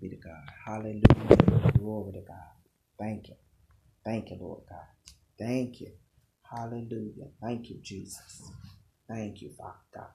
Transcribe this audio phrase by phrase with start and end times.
[0.00, 0.46] Be to God.
[0.66, 1.72] Hallelujah.
[1.78, 2.54] Glory to God.
[3.00, 3.36] Thank you.
[4.04, 4.88] Thank you, Lord God.
[5.38, 5.92] Thank you.
[6.50, 7.28] Hallelujah.
[7.42, 8.42] Thank you, Jesus.
[9.08, 10.08] Thank you, Father God.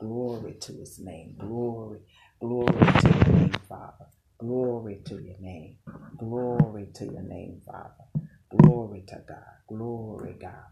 [0.00, 1.36] Glory to his name.
[1.38, 2.00] Glory.
[2.40, 2.66] Glory
[3.00, 4.06] to your name, Father.
[4.38, 5.76] Glory to your name.
[6.18, 8.26] Glory to your name, Father.
[8.58, 9.44] Glory to God.
[9.68, 10.64] Glory, God.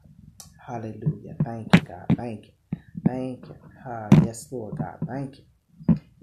[0.66, 1.36] Hallelujah.
[1.44, 2.06] Thank you, God.
[2.16, 2.52] Thank you.
[3.06, 3.56] Thank you.
[3.86, 4.98] Ah, yes, Lord God.
[5.08, 5.44] Thank you.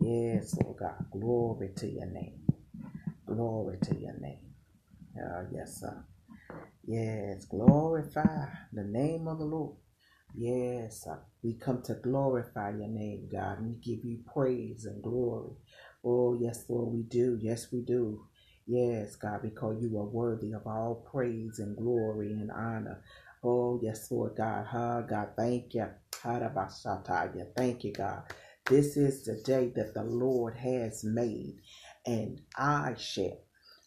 [0.06, 1.06] Yes, Lord God.
[1.12, 2.42] Glory to your name.
[3.28, 4.54] Glory to your name.
[5.18, 6.06] Ah, yes, sir.
[6.86, 9.78] Yes, glorify the name of the Lord.
[10.36, 11.20] Yes, sir.
[11.44, 15.54] we come to glorify your name, God, and we give you praise and glory.
[16.06, 17.40] Oh, yes, Lord, we do.
[17.42, 18.26] Yes, we do.
[18.68, 23.02] Yes, God, because you are worthy of all praise and glory and honor.
[23.44, 24.68] Oh, yes, Lord God.
[24.68, 25.88] Ha, God, thank you.
[27.58, 28.24] Thank you, God.
[28.70, 31.58] This is the day that the Lord has made,
[32.08, 33.40] and I shall,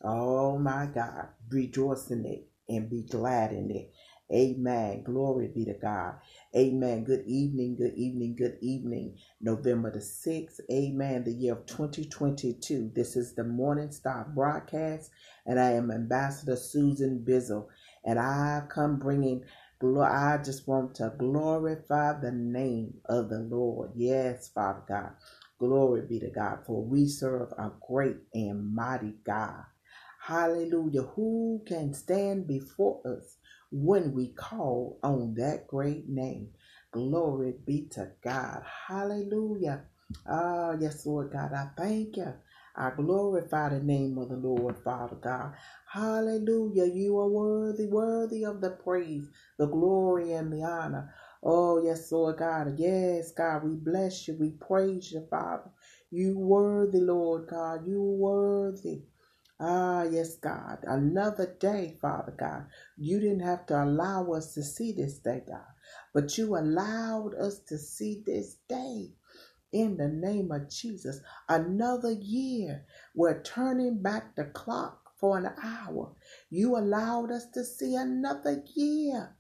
[0.05, 3.91] oh my God, rejoice in it and be glad in it.
[4.33, 5.03] Amen.
[5.05, 6.17] Glory be to God.
[6.55, 7.05] Amen.
[7.05, 9.17] Good evening, good evening, good evening.
[9.41, 10.61] November the 6th.
[10.71, 11.25] Amen.
[11.25, 12.93] The year of 2022.
[12.95, 15.11] This is the Morning Star broadcast,
[15.47, 17.67] and I am Ambassador Susan Bizzle.
[18.05, 19.45] And I come bringing
[19.83, 23.93] I just want to glorify the name of the Lord.
[23.95, 25.13] Yes, Father God.
[25.61, 29.65] Glory be to God, for we serve a great and mighty God.
[30.21, 31.03] Hallelujah.
[31.03, 33.37] Who can stand before us
[33.71, 36.51] when we call on that great name?
[36.93, 38.65] Glory be to God.
[38.89, 39.85] Hallelujah.
[40.29, 42.35] Ah, yes, Lord God, I thank you.
[42.77, 45.55] I glorify the name of the Lord, Father God.
[45.93, 46.87] Hallelujah.
[46.87, 51.15] You are worthy, worthy of the praise, the glory, and the honor.
[51.45, 52.75] Oh, yes, Lord God.
[52.79, 54.37] Yes, God, we bless you.
[54.41, 55.71] We praise you, Father.
[56.11, 57.87] You worthy, Lord God.
[57.87, 59.03] You worthy.
[59.61, 60.79] Ah, yes, God.
[60.85, 62.67] Another day, Father God.
[62.99, 65.65] You didn't have to allow us to see this day, God,
[66.15, 69.11] but you allowed us to see this day
[69.73, 71.21] in the name of Jesus.
[71.49, 72.87] Another year.
[73.15, 76.13] We're turning back the clock for an hour.
[76.51, 79.37] You allowed us to see another year.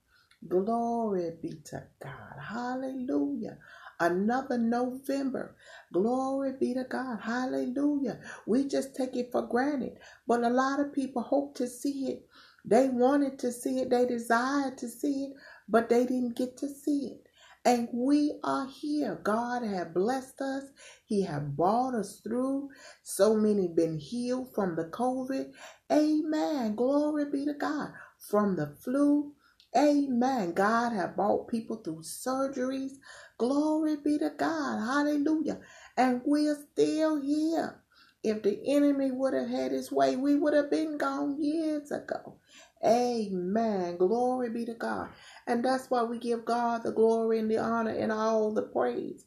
[0.48, 2.36] Glory be to God.
[2.40, 3.58] Hallelujah.
[4.00, 5.56] Another November.
[5.92, 7.20] Glory be to God.
[7.22, 8.20] Hallelujah.
[8.46, 9.98] We just take it for granted.
[10.28, 12.26] But a lot of people hope to see it.
[12.64, 13.90] They wanted to see it.
[13.90, 15.34] They desired to see it,
[15.68, 17.27] but they didn't get to see it.
[17.64, 19.20] And we are here.
[19.24, 20.64] God have blessed us.
[21.06, 22.70] He have brought us through.
[23.04, 25.52] So many been healed from the COVID.
[25.92, 26.76] Amen.
[26.76, 27.90] Glory be to God.
[28.30, 29.34] From the flu.
[29.76, 30.54] Amen.
[30.54, 32.94] God have brought people through surgeries.
[33.38, 34.80] Glory be to God.
[34.80, 35.60] Hallelujah.
[35.96, 37.80] And we're still here.
[38.24, 42.38] If the enemy would have had his way, we would have been gone years ago.
[42.84, 43.96] Amen.
[43.98, 45.10] Glory be to God.
[45.46, 49.26] And that's why we give God the glory and the honor and all the praise.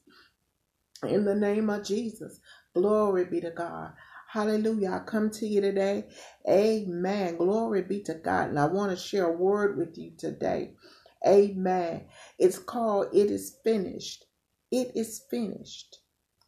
[1.08, 2.40] In the name of Jesus.
[2.76, 3.94] Glory be to God.
[4.30, 4.92] Hallelujah.
[4.94, 6.06] I come to you today.
[6.50, 7.38] Amen.
[7.38, 8.50] Glory be to God.
[8.52, 10.74] And I want to share a word with you today.
[11.28, 12.06] Amen.
[12.40, 14.26] It's called It is Finished.
[14.72, 16.00] It is finished.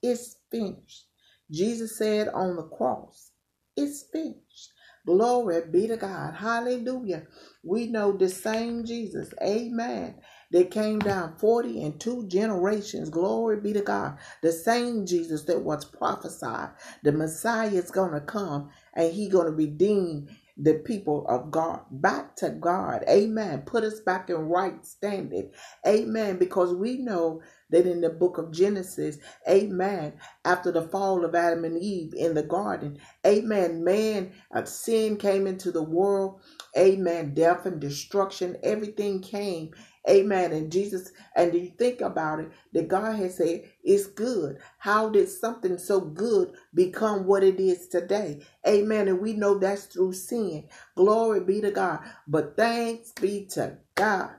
[0.04, 1.08] It's finished.
[1.52, 3.32] Jesus said on the cross,
[3.78, 4.73] It's finished.
[5.06, 6.36] Glory be to God.
[6.36, 7.24] Hallelujah.
[7.64, 9.34] We know the same Jesus.
[9.44, 10.16] Amen.
[10.52, 13.10] That came down 40 and two generations.
[13.10, 14.18] Glory be to God.
[14.44, 16.72] The same Jesus that was prophesied.
[17.04, 21.82] The Messiah is going to come and he going to redeem the people of God
[21.92, 23.04] back to God.
[23.10, 23.64] Amen.
[23.64, 25.52] Put us back in right standing.
[25.88, 26.38] Amen.
[26.38, 27.42] Because we know
[27.72, 29.18] that in the book of Genesis,
[29.50, 30.14] amen,
[30.46, 35.48] after the fall of Adam and Eve in the garden, amen, man, uh, sin came
[35.48, 36.42] into the world,
[36.78, 39.72] amen, death and destruction, everything came.
[40.10, 40.54] Amen.
[40.54, 44.60] And Jesus, and you think about it, that God has said it's good.
[44.80, 48.42] How did something so good become what it is today?
[48.68, 49.08] Amen.
[49.10, 50.70] And we know that's through sin.
[50.96, 52.02] Glory be to God.
[52.28, 54.32] But thanks be to God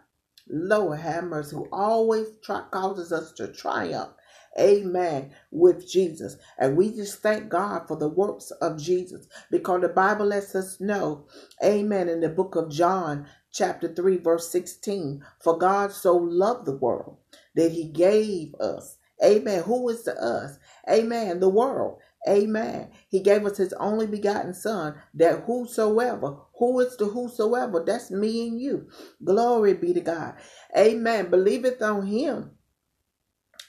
[0.49, 4.11] Lord have mercy, who always try, causes us to triumph.
[4.61, 5.33] Amen.
[5.51, 6.37] With Jesus.
[6.59, 10.81] And we just thank God for the works of Jesus because the Bible lets us
[10.81, 11.27] know,
[11.65, 16.77] amen, in the book of John, chapter 3, verse 16, for God so loved the
[16.77, 17.19] world
[17.57, 18.99] that he gave us.
[19.25, 19.65] Amen.
[19.65, 20.59] Who is to us?
[20.91, 21.41] Amen.
[21.41, 22.01] The world.
[22.29, 22.91] Amen.
[23.09, 27.85] He gave us his only begotten son that whosoever, who is to whosoever?
[27.87, 28.89] That's me and you.
[29.25, 30.37] Glory be to God.
[30.79, 31.31] Amen.
[31.31, 32.53] Believeth on him.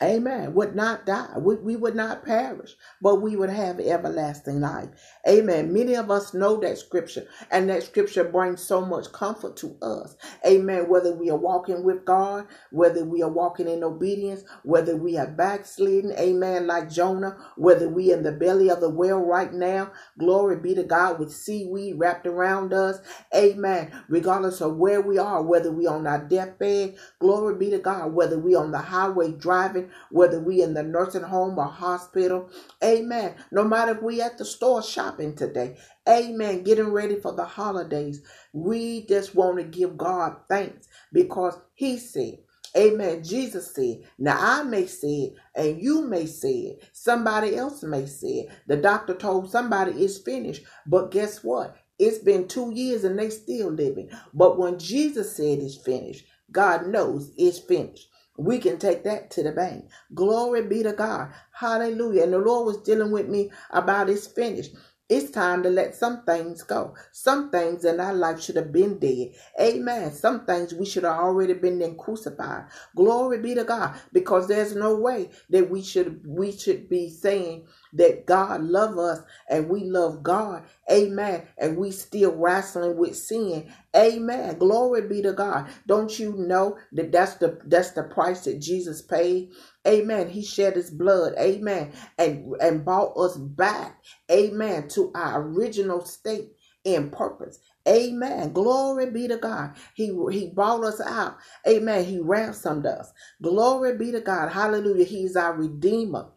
[0.04, 0.54] Amen.
[0.54, 1.34] Would not die.
[1.40, 4.90] We, we would not perish, but we would have everlasting life.
[5.28, 5.74] Amen.
[5.74, 10.16] Many of us know that scripture, and that scripture brings so much comfort to us.
[10.46, 10.90] Amen.
[10.90, 15.28] Whether we are walking with God, whether we are walking in obedience, whether we are
[15.28, 20.58] backsliding, amen, like Jonah, whether we in the belly of the whale right now, glory
[20.58, 23.00] be to God with seaweed wrapped around us.
[23.36, 23.92] Amen.
[24.10, 28.40] Regardless of where we are, whether we on our deathbed, glory be to God, whether
[28.40, 32.50] we on the highway driving whether we in the nursing home or hospital.
[32.84, 33.36] Amen.
[33.52, 35.78] No matter if we at the store shopping today.
[36.10, 36.64] Amen.
[36.64, 38.22] Getting ready for the holidays.
[38.54, 42.40] We just want to give God thanks because he said,
[42.78, 43.24] Amen.
[43.24, 46.84] Jesus said, now I may say it and you may say it.
[46.94, 48.50] Somebody else may say it.
[48.68, 50.64] The doctor told somebody it's finished.
[50.88, 51.78] But guess what?
[52.00, 54.10] It's been two years and they still living.
[54.34, 58.10] But when Jesus said it's finished, God knows it's finished.
[58.38, 59.86] We can take that to the bank.
[60.16, 61.32] Glory be to God.
[61.54, 62.24] Hallelujah.
[62.24, 64.76] And the Lord was dealing with me about it's finished.
[65.10, 66.96] It's time to let some things go.
[67.12, 69.34] Some things in our life should have been dead.
[69.62, 70.12] Amen.
[70.12, 72.66] Some things we should have already been then crucified.
[72.96, 73.96] Glory be to God.
[74.14, 79.20] Because there's no way that we should we should be saying that God love us
[79.50, 80.64] and we love God.
[80.92, 81.44] Amen.
[81.58, 83.72] And we still wrestling with sin.
[83.96, 84.58] Amen.
[84.58, 85.68] Glory be to God.
[85.88, 89.52] Don't you know that that's the that's the price that Jesus paid?
[89.88, 90.30] Amen.
[90.30, 91.34] He shed his blood.
[91.40, 91.94] Amen.
[92.20, 94.04] And and brought us back.
[94.32, 94.90] Amen.
[94.90, 96.52] To our original state
[96.86, 97.60] in purpose.
[97.88, 98.54] Amen.
[98.54, 99.76] Glory be to God.
[99.96, 101.38] He he brought us out.
[101.68, 102.06] Amen.
[102.06, 103.12] He ransomed us.
[103.42, 104.52] Glory be to God.
[104.52, 105.06] Hallelujah.
[105.06, 106.28] He's our redeemer.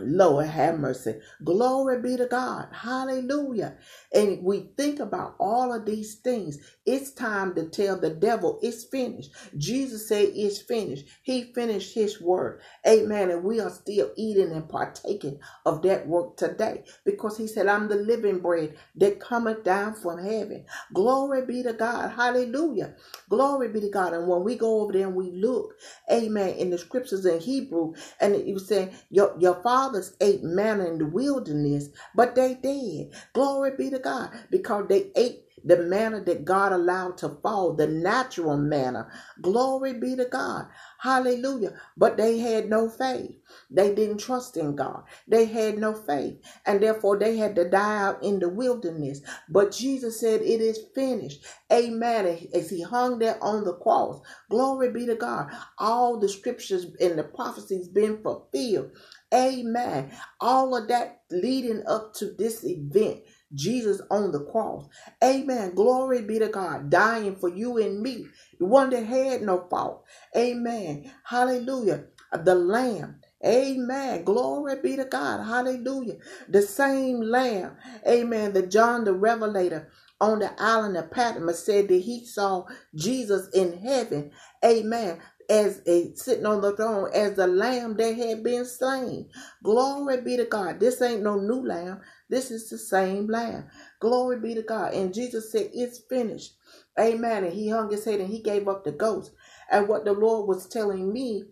[0.00, 1.16] Lord have mercy.
[1.44, 2.68] Glory be to God.
[2.72, 3.76] Hallelujah.
[4.14, 6.58] And we think about all of these things.
[6.86, 9.30] It's time to tell the devil it's finished.
[9.58, 11.06] Jesus said it's finished.
[11.22, 12.62] He finished his work.
[12.86, 13.30] Amen.
[13.30, 17.88] And we are still eating and partaking of that work today because he said, I'm
[17.88, 20.64] the living bread that cometh down from heaven.
[20.94, 22.10] Glory be to God.
[22.12, 22.94] Hallelujah.
[23.30, 24.14] Glory be to God.
[24.14, 25.74] And when we go over there and we look,
[26.12, 30.86] amen, in the scriptures in Hebrew, and it was saying, Your, your fathers ate manna
[30.86, 33.12] in the wilderness, but they did.
[33.34, 37.86] Glory be to God, because they ate the manna that God allowed to fall, the
[37.86, 39.08] natural manna.
[39.42, 40.66] Glory be to God.
[40.98, 41.74] Hallelujah.
[41.96, 43.32] But they had no faith.
[43.70, 45.04] They didn't trust in God.
[45.28, 46.38] They had no faith.
[46.66, 49.20] And therefore they had to die out in the wilderness.
[49.48, 51.44] But Jesus said, It is finished.
[51.72, 52.48] Amen.
[52.54, 54.20] As he hung there on the cross.
[54.50, 55.50] Glory be to God.
[55.78, 58.90] All the scriptures and the prophecies been fulfilled.
[59.34, 60.12] Amen.
[60.40, 63.20] All of that leading up to this event.
[63.54, 64.88] Jesus on the cross.
[65.24, 65.74] Amen.
[65.74, 68.26] Glory be to God, dying for you and me,
[68.60, 70.04] the one that had no fault.
[70.36, 71.12] Amen.
[71.24, 72.04] Hallelujah.
[72.32, 73.20] The Lamb.
[73.46, 74.24] Amen.
[74.24, 75.44] Glory be to God.
[75.46, 76.16] Hallelujah.
[76.48, 77.76] The same Lamb.
[78.08, 78.54] Amen.
[78.54, 79.90] The John the Revelator
[80.20, 84.32] on the island of Patmos said that he saw Jesus in heaven.
[84.64, 85.16] Amen
[85.50, 89.28] as a sitting on the throne as the lamb that had been slain.
[89.62, 90.80] Glory be to God.
[90.80, 92.00] This ain't no new lamb.
[92.30, 93.66] This is the same lamb.
[94.00, 94.94] Glory be to God.
[94.94, 96.54] And Jesus said, It's finished.
[96.98, 97.44] Amen.
[97.44, 99.32] And he hung his head and he gave up the ghost.
[99.70, 101.44] And what the Lord was telling me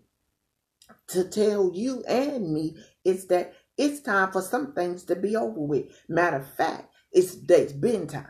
[1.08, 5.60] to tell you and me is that it's time for some things to be over
[5.60, 5.86] with.
[6.08, 8.26] Matter of fact, it's, it's been time.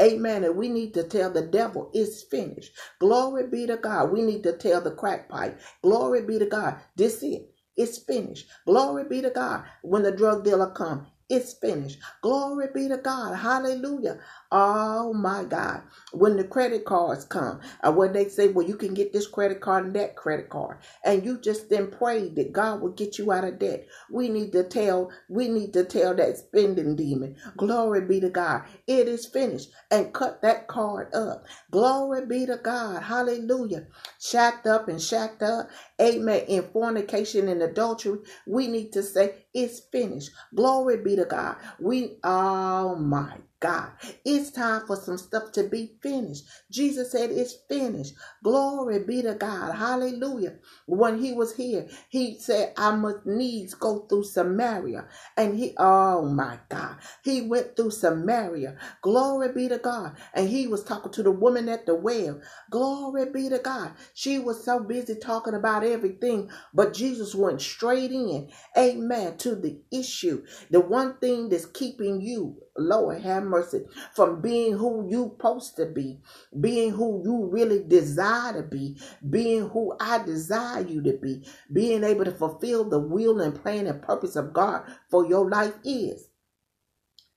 [0.00, 0.44] Amen.
[0.44, 2.72] And we need to tell the devil it's finished.
[3.00, 4.12] Glory be to God.
[4.12, 5.60] We need to tell the crack pipe.
[5.82, 6.76] Glory be to God.
[6.96, 7.50] This it.
[7.76, 8.48] It's finished.
[8.66, 9.64] Glory be to God.
[9.82, 12.00] When the drug dealer come, it's finished.
[12.22, 13.36] Glory be to God.
[13.36, 14.20] Hallelujah.
[14.54, 15.82] Oh my God.
[16.14, 19.60] When the credit cards come, uh, when they say, well, you can get this credit
[19.60, 23.32] card and that credit card, and you just then pray that God will get you
[23.32, 23.88] out of debt.
[24.10, 28.64] We need to tell, we need to tell that spending demon, glory be to God.
[28.88, 29.70] It is finished.
[29.90, 31.46] And cut that card up.
[31.72, 33.04] Glory be to God.
[33.04, 33.86] Hallelujah.
[34.20, 35.70] Shacked up and shacked up.
[36.02, 36.42] Amen.
[36.48, 40.30] In fornication and adultery, we need to say it's finished.
[40.54, 41.56] Glory be to God.
[41.80, 43.92] We, oh my God.
[44.24, 46.44] It's time for some stuff to be finished.
[46.70, 48.14] Jesus said it's finished.
[48.44, 49.74] Glory be to God.
[49.76, 50.54] Hallelujah.
[50.86, 55.06] When he was here, he said, I must needs go through Samaria.
[55.36, 58.76] And he, oh my God, he went through Samaria.
[59.02, 60.16] Glory be to God.
[60.34, 62.40] And he was talking to the woman at the well.
[62.70, 63.92] Glory be to God.
[64.14, 68.50] She was so busy talking about everything, but Jesus went straight in.
[68.78, 69.38] Amen.
[69.38, 70.44] To the issue.
[70.70, 73.82] The one thing that's keeping you, Lord have mercy,
[74.14, 76.20] from being who you supposed to be,
[76.60, 78.98] being who you really desire to be,
[79.30, 83.86] being who I desire you to be, being able to fulfill the will and plan
[83.86, 86.28] and purpose of God for your life is.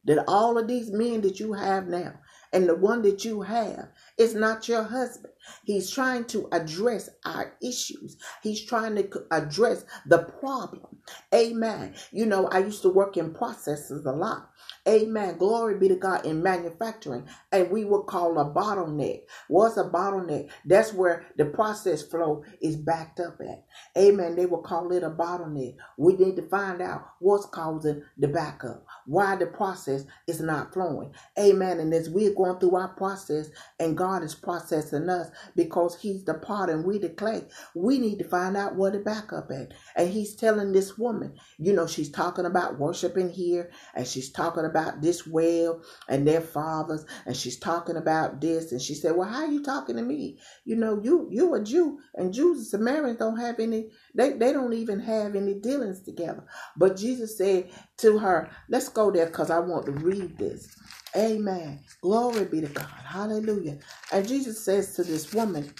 [0.06, 2.14] That all of these men that you have now,
[2.54, 5.34] and the one that you have is not your husband.
[5.66, 8.18] He's trying to address our issues.
[8.42, 10.98] He's trying to address the problem.
[11.36, 11.96] Amen.
[12.12, 14.50] You know, I used to work in processes a lot.
[14.88, 15.38] Amen.
[15.38, 17.28] Glory be to God in manufacturing.
[17.52, 19.22] And we would call a bottleneck.
[19.48, 20.50] What's a bottleneck?
[20.66, 23.66] That's where the process flow is backed up at.
[23.98, 24.36] Amen.
[24.36, 25.76] They will call it a bottleneck.
[25.98, 31.14] We need to find out what's causing the backup, why the process is not flowing.
[31.40, 31.80] Amen.
[31.80, 36.36] And as we're going through our process and God is processing us because He's the
[36.36, 37.44] pot and we the clay,
[37.76, 39.74] we need to find out where the backup at.
[39.96, 44.57] And He's telling this woman, you know, she's talking about worshiping here and she's talking
[44.66, 49.16] about about this well and their fathers, and she's talking about this, and she said,
[49.16, 50.40] "Well, how are you talking to me?
[50.66, 53.90] You know, you you a Jew, and Jews and Samaritans don't have any.
[54.16, 56.44] They they don't even have any dealings together."
[56.76, 60.68] But Jesus said to her, "Let's go there, cause I want to read this."
[61.16, 61.80] Amen.
[62.02, 62.86] Glory be to God.
[62.86, 63.80] Hallelujah.
[64.12, 65.74] And Jesus says to this woman,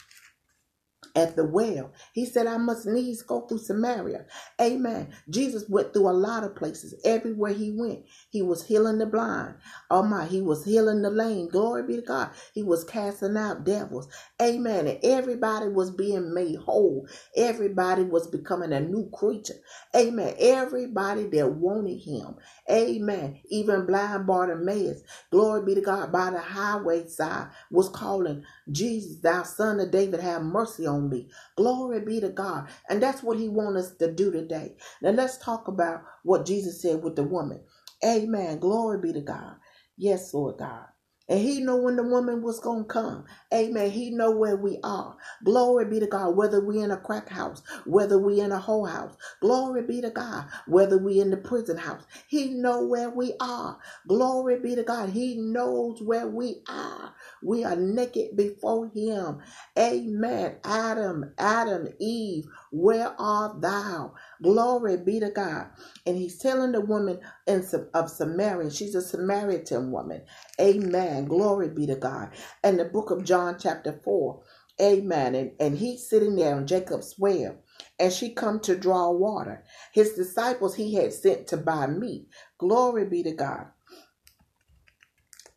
[1.18, 1.94] at the well.
[2.14, 4.28] He said, I must needs go through Samaria.
[4.62, 5.10] Amen.
[5.30, 6.96] Jesus went through a lot of places.
[7.06, 9.56] Everywhere he went, he was healing the blind.
[9.92, 11.50] Oh my, he was healing the lame.
[11.50, 12.32] Glory be to God.
[12.54, 14.10] He was casting out devils.
[14.42, 14.88] Amen.
[14.88, 17.08] And everybody was being made whole.
[17.38, 19.56] Everybody was becoming a new creature.
[19.96, 20.36] Amen.
[20.40, 22.38] Everybody that wanted him.
[22.72, 23.42] Amen.
[23.50, 25.04] Even blind Bartimaeus.
[25.32, 26.14] Glory be to God.
[26.14, 31.30] By the highway side was calling Jesus, thou son of David, have mercy on me.
[31.58, 32.70] Glory be to God.
[32.90, 34.76] And that's what he wants us to do today.
[35.02, 37.62] Now let's talk about what Jesus said with the woman.
[38.06, 38.60] Amen.
[38.60, 39.56] Glory be to God.
[39.98, 40.86] Yes, Lord God.
[41.30, 43.26] And he know when the woman was going to come.
[43.54, 43.92] Amen.
[43.92, 45.18] He know where we are.
[45.44, 46.36] Glory be to God.
[46.38, 49.16] Whether we in a crack house, whether we in a whole house.
[49.42, 50.46] Glory be to God.
[50.68, 52.04] Whether we in the prison house.
[52.28, 53.80] He know where we are.
[54.08, 55.12] Glory be to God.
[55.12, 57.14] He knows where we are.
[57.44, 59.40] We are naked before him.
[59.80, 60.58] Amen.
[60.66, 64.14] Adam, Adam, Eve, where art thou?
[64.44, 65.68] Glory be to God.
[66.06, 70.24] And he's telling the woman in, of Samaria, she's a Samaritan woman.
[70.62, 71.26] Amen.
[71.26, 72.32] Glory be to God.
[72.64, 74.42] And the book of John, chapter 4.
[74.82, 75.36] Amen.
[75.36, 77.58] And, and he's sitting there on Jacob's well
[78.00, 79.64] and she come to draw water.
[79.94, 82.28] His disciples he had sent to buy meat.
[82.58, 83.68] Glory be to God.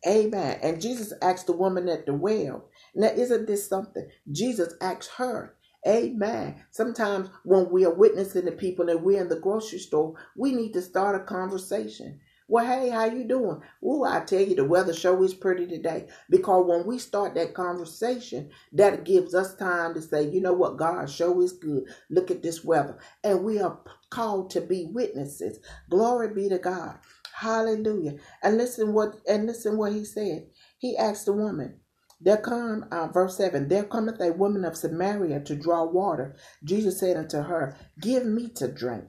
[0.07, 0.59] Amen.
[0.63, 2.69] And Jesus asked the woman at the well.
[2.95, 4.09] Now, isn't this something?
[4.31, 5.55] Jesus asked her.
[5.87, 6.63] Amen.
[6.71, 10.73] Sometimes when we are witnessing to people and we're in the grocery store, we need
[10.75, 12.21] to start a conversation.
[12.47, 13.61] Well, hey, how you doing?
[13.83, 16.07] Ooh, I tell you, the weather show is pretty today.
[16.29, 20.77] Because when we start that conversation, that gives us time to say, you know what,
[20.77, 21.85] God show is good.
[22.11, 22.99] Look at this weather.
[23.23, 23.79] And we are
[24.11, 25.61] called to be witnesses.
[25.89, 26.99] Glory be to God.
[27.33, 28.17] Hallelujah.
[28.43, 30.47] And listen what and listen what he said.
[30.79, 31.80] He asked the woman,
[32.21, 36.35] there come, uh, verse 7, there cometh a woman of Samaria to draw water.
[36.63, 39.05] Jesus said unto her, Give me to drink.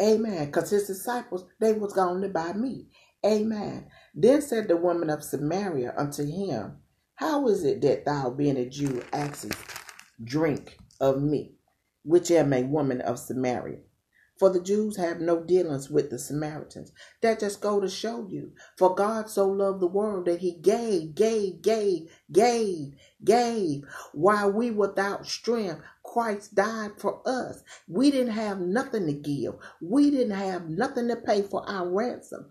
[0.00, 0.46] Amen.
[0.46, 2.88] Because his disciples, they was going to buy meat.
[3.24, 3.86] Amen.
[4.14, 6.78] Then said the woman of Samaria unto him,
[7.16, 9.58] How is it that thou, being a Jew, askest
[10.24, 11.52] drink of me,
[12.04, 13.78] which am a woman of Samaria?
[14.40, 16.92] For the Jews have no dealings with the Samaritans.
[17.22, 18.54] That just go to show you.
[18.78, 22.94] For God so loved the world that he gave, gave, gave, gave,
[23.24, 23.84] gave.
[24.14, 27.62] While we without strength, Christ died for us.
[27.88, 29.56] We didn't have nothing to give.
[29.82, 32.46] We didn't have nothing to pay for our ransom.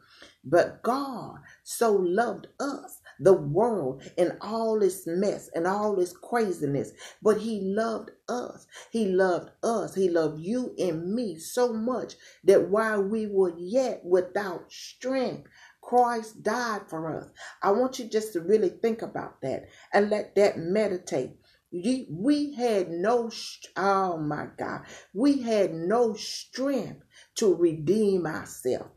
[0.46, 6.92] But God so loved us the world and all its mess and all its craziness.
[7.22, 8.68] But he loved us.
[8.92, 9.96] He loved us.
[9.96, 15.50] He loved you and me so much that while we were yet without strength,
[15.82, 17.28] Christ died for us.
[17.64, 21.32] I want you just to really think about that and let that meditate.
[21.72, 23.30] We had no,
[23.78, 24.82] oh my God,
[25.14, 27.04] we had no strength
[27.36, 28.90] to redeem ourselves.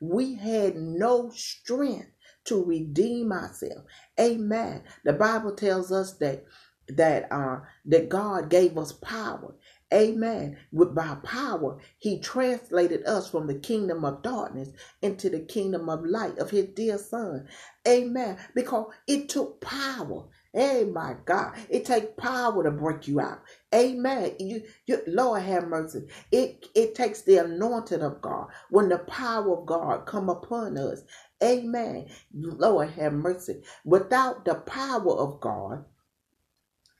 [0.00, 2.10] We had no strength
[2.46, 3.86] to redeem ourselves.
[4.20, 4.82] Amen.
[5.04, 6.44] The Bible tells us that
[6.88, 9.54] that uh that God gave us power.
[9.94, 10.58] Amen.
[10.72, 14.70] With by power, he translated us from the kingdom of darkness
[15.02, 17.48] into the kingdom of light of his dear son.
[17.88, 18.38] Amen.
[18.54, 20.26] Because it took power.
[20.52, 21.54] Hey, my God.
[21.70, 23.42] It takes power to break you out.
[23.74, 24.32] Amen.
[24.40, 26.02] You, you, Lord have mercy.
[26.32, 28.48] It, it takes the anointing of God.
[28.70, 31.02] When the power of God come upon us.
[31.42, 32.08] Amen.
[32.34, 33.62] Lord have mercy.
[33.84, 35.84] Without the power of God,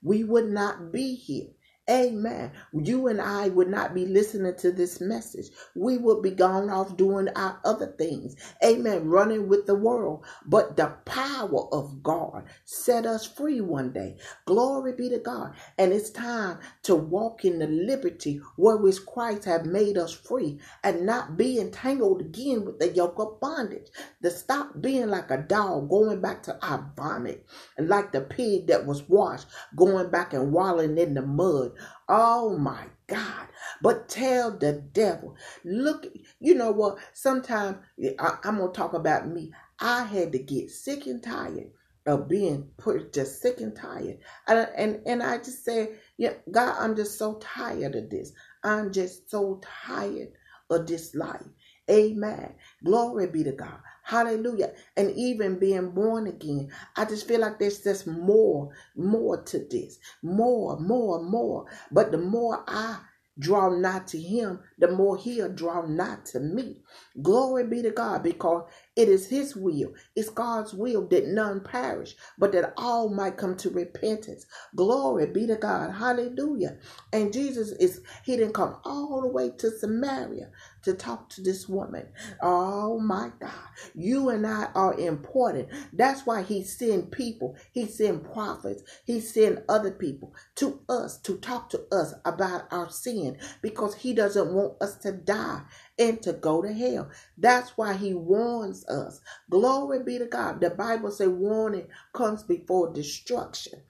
[0.02, 1.50] we would not be here.
[1.90, 2.52] Amen.
[2.72, 5.48] You and I would not be listening to this message.
[5.74, 8.36] We would be gone off doing our other things.
[8.64, 9.08] Amen.
[9.08, 10.24] Running with the world.
[10.46, 14.16] But the power of God set us free one day.
[14.46, 15.54] Glory be to God.
[15.78, 21.06] And it's time to walk in the liberty wherewith Christ have made us free and
[21.06, 23.88] not be entangled again with the yoke of bondage.
[24.22, 28.68] To stop being like a dog going back to our vomit and like the pig
[28.68, 31.72] that was washed going back and wallowing in the mud
[32.08, 33.48] Oh my God.
[33.82, 36.06] But tell the devil, look,
[36.40, 36.98] you know what?
[37.14, 37.78] Sometimes
[38.18, 39.52] I, am going to talk about me.
[39.80, 41.70] I had to get sick and tired
[42.06, 44.18] of being put just sick and tired.
[44.48, 48.32] And, and, and I just said, yeah, God, I'm just so tired of this.
[48.64, 50.28] I'm just so tired
[50.70, 51.42] of this life.
[51.90, 52.54] Amen.
[52.84, 53.80] Glory be to God.
[54.10, 54.72] Hallelujah.
[54.96, 59.98] And even being born again, I just feel like there's just more, more to this.
[60.22, 61.66] More, more, more.
[61.92, 62.98] But the more I
[63.38, 66.78] draw nigh to him, the more he'll draw nigh to me.
[67.22, 69.94] Glory be to God, because it is his will.
[70.16, 74.46] It's God's will that none perish, but that all might come to repentance.
[74.76, 75.92] Glory be to God.
[75.92, 76.78] Hallelujah.
[77.12, 80.50] And Jesus is, he didn't come all the way to Samaria
[80.84, 82.08] to talk to this woman.
[82.42, 83.50] Oh my God.
[83.94, 85.68] You and I are important.
[85.92, 87.56] That's why he sent people.
[87.72, 88.82] He sent prophets.
[89.06, 94.14] He sent other people to us to talk to us about our sin because he
[94.14, 95.62] doesn't want us to die
[95.98, 97.10] and to go to hell.
[97.38, 99.20] That's why he warns us.
[99.50, 100.60] Glory be to God.
[100.60, 103.80] The Bible says warning comes before destruction.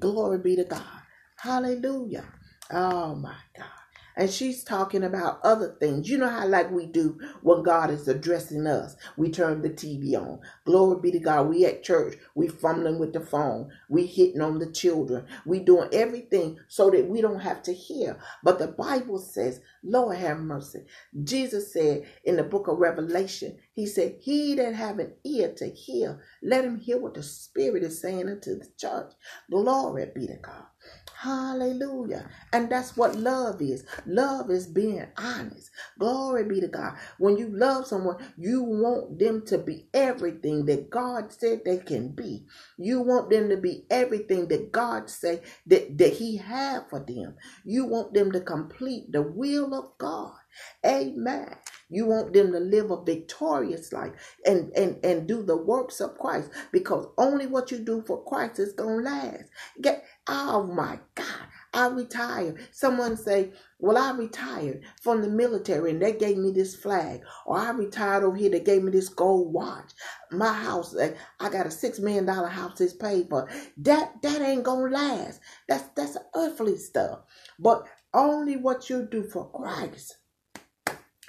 [0.00, 0.82] Glory be to God.
[1.38, 2.24] Hallelujah.
[2.72, 3.85] Oh my God
[4.16, 6.08] and she's talking about other things.
[6.10, 10.14] You know how, like we do when God is addressing us, we turn the TV
[10.14, 10.40] on.
[10.66, 11.48] Glory be to God.
[11.48, 15.90] We at church, we fumbling with the phone, we hitting on the children, we doing
[15.92, 18.18] everything so that we don't have to hear.
[18.44, 20.84] But the Bible says, Lord have mercy.
[21.24, 25.66] Jesus said in the book of Revelation, He said, He that have an ear to
[25.68, 29.12] hear, let him hear what the Spirit is saying unto the church.
[29.50, 30.66] Glory be to God.
[31.16, 32.28] Hallelujah.
[32.52, 33.84] And that's what love is.
[34.06, 35.70] Love is being honest.
[35.98, 36.96] Glory be to God.
[37.18, 42.10] When you love someone, you want them to be everything that God said they can
[42.10, 42.46] be.
[42.78, 47.36] You want them to be everything that God said that, that He had for them.
[47.64, 50.34] You want them to complete the will of God.
[50.86, 51.56] Amen.
[51.90, 54.12] You want them to live a victorious life
[54.46, 58.58] and, and, and do the works of Christ because only what you do for Christ
[58.60, 59.44] is going to last.
[59.82, 61.26] Get, oh my God.
[61.74, 62.58] I retired.
[62.72, 67.22] Someone say, well, I retired from the military and they gave me this flag.
[67.46, 69.92] Or I retired over here, they gave me this gold watch.
[70.32, 73.50] My house, eh, I got a six million dollar house that's paid for.
[73.78, 75.40] That that ain't gonna last.
[75.68, 77.20] That's that's earthly stuff.
[77.58, 80.16] But only what you do for Christ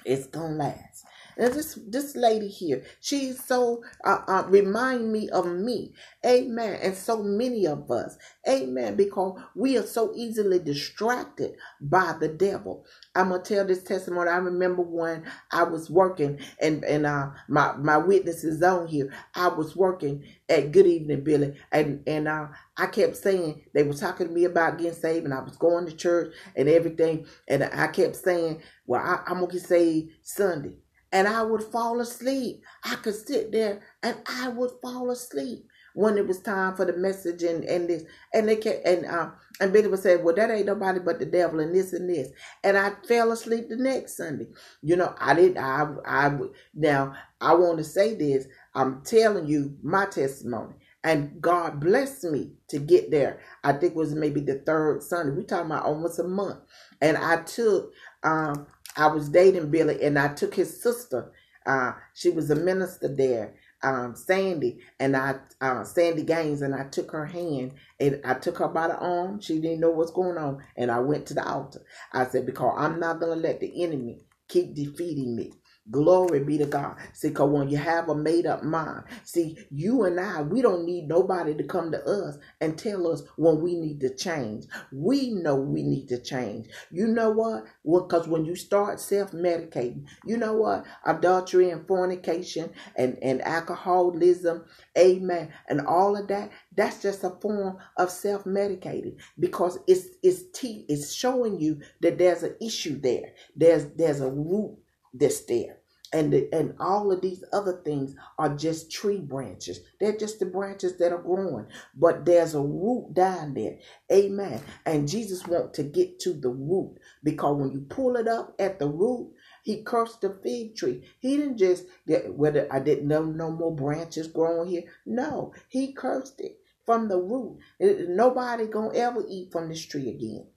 [0.04, 0.97] it's gonna last.
[1.38, 5.94] And this this lady here, she's so uh, uh, remind me of me,
[6.26, 6.80] amen.
[6.82, 12.84] And so many of us, amen, because we are so easily distracted by the devil.
[13.14, 14.30] I'm gonna tell this testimony.
[14.30, 19.12] I remember when I was working, and and uh, my my witness is on here.
[19.34, 23.94] I was working at Good Evening Billy, and and uh, I kept saying they were
[23.94, 27.64] talking to me about getting saved, and I was going to church and everything, and
[27.64, 30.74] I kept saying, "Well, I, I'm gonna get saved Sunday."
[31.12, 32.62] And I would fall asleep.
[32.84, 36.96] I could sit there and I would fall asleep when it was time for the
[36.96, 40.50] message and, and this and they kept and uh and Billy would say, Well that
[40.50, 42.30] ain't nobody but the devil and this and this
[42.64, 44.46] and I fell asleep the next Sunday.
[44.82, 46.38] You know, I didn't I I
[46.74, 48.46] now I want to say this.
[48.74, 50.74] I'm telling you my testimony.
[51.04, 53.40] And God blessed me to get there.
[53.64, 55.32] I think it was maybe the third Sunday.
[55.32, 56.58] We talking about almost a month.
[57.00, 57.92] And I took
[58.24, 58.66] um
[58.98, 61.32] I was dating Billy and I took his sister.
[61.66, 66.84] Uh, she was a minister there, um, Sandy, and I, uh, Sandy Gaines, and I
[66.90, 69.40] took her hand and I took her by the arm.
[69.40, 70.64] She didn't know what's going on.
[70.76, 71.82] And I went to the altar.
[72.12, 75.54] I said, because I'm not going to let the enemy keep defeating me.
[75.90, 76.96] Glory be to God.
[77.14, 80.84] See, because when you have a made up mind, see, you and I, we don't
[80.86, 84.66] need nobody to come to us and tell us when we need to change.
[84.92, 86.68] We know we need to change.
[86.90, 87.64] You know what?
[87.84, 90.84] Because when you start self medicating, you know what?
[91.06, 94.64] Adultery and fornication and, and alcoholism,
[94.98, 100.44] amen, and all of that, that's just a form of self medicating because it's it's
[100.58, 103.32] t it's showing you that there's an issue there.
[103.56, 104.78] There's there's a root
[105.14, 105.78] that's there.
[106.12, 109.80] And the, and all of these other things are just tree branches.
[110.00, 111.66] They're just the branches that are growing.
[111.96, 113.78] But there's a root down there.
[114.12, 114.62] Amen.
[114.86, 116.96] And jesus wants to get to the root.
[117.24, 119.32] Because when you pull it up at the root
[119.64, 121.04] he cursed the fig tree.
[121.20, 121.86] He didn't just
[122.28, 124.84] whether i didn't know no more branches growing here.
[125.06, 127.58] No he cursed it from the root.
[127.80, 130.48] Nobody gonna ever eat from this tree again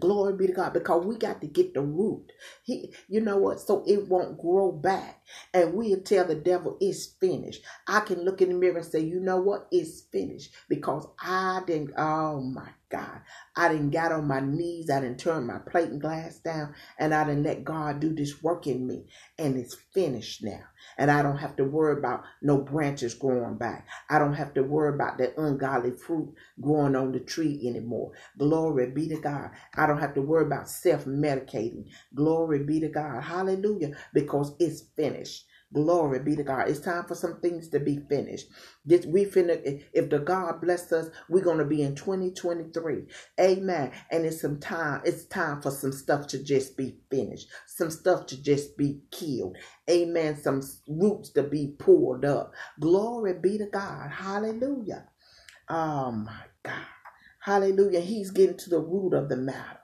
[0.00, 2.32] Glory be to God because we got to get the root.
[2.64, 3.60] He, you know what?
[3.60, 5.21] So it won't grow back.
[5.54, 7.62] And we'll tell the devil it's finished.
[7.88, 9.68] I can look in the mirror and say, you know what?
[9.72, 13.20] It's finished because I didn't, oh my God.
[13.56, 14.90] I didn't got on my knees.
[14.90, 16.74] I didn't turn my plate and glass down.
[16.98, 19.06] And I didn't let God do this work in me.
[19.38, 20.62] And it's finished now.
[20.98, 23.86] And I don't have to worry about no branches growing back.
[24.10, 28.12] I don't have to worry about that ungodly fruit growing on the tree anymore.
[28.38, 29.50] Glory be to God.
[29.76, 31.86] I don't have to worry about self medicating.
[32.14, 33.22] Glory be to God.
[33.22, 33.92] Hallelujah.
[34.14, 35.21] Because it's finished.
[35.74, 36.68] Glory be to God.
[36.68, 38.46] It's time for some things to be finished.
[38.84, 43.04] This we finna if the God bless us, we're gonna be in 2023.
[43.40, 43.92] Amen.
[44.10, 48.26] And it's some time, it's time for some stuff to just be finished, some stuff
[48.26, 49.56] to just be killed.
[49.90, 50.36] Amen.
[50.40, 52.54] Some roots to be pulled up.
[52.80, 54.10] Glory be to God.
[54.10, 55.08] Hallelujah.
[55.70, 56.86] Oh my God.
[57.40, 58.00] Hallelujah.
[58.00, 59.80] He's getting to the root of the matter.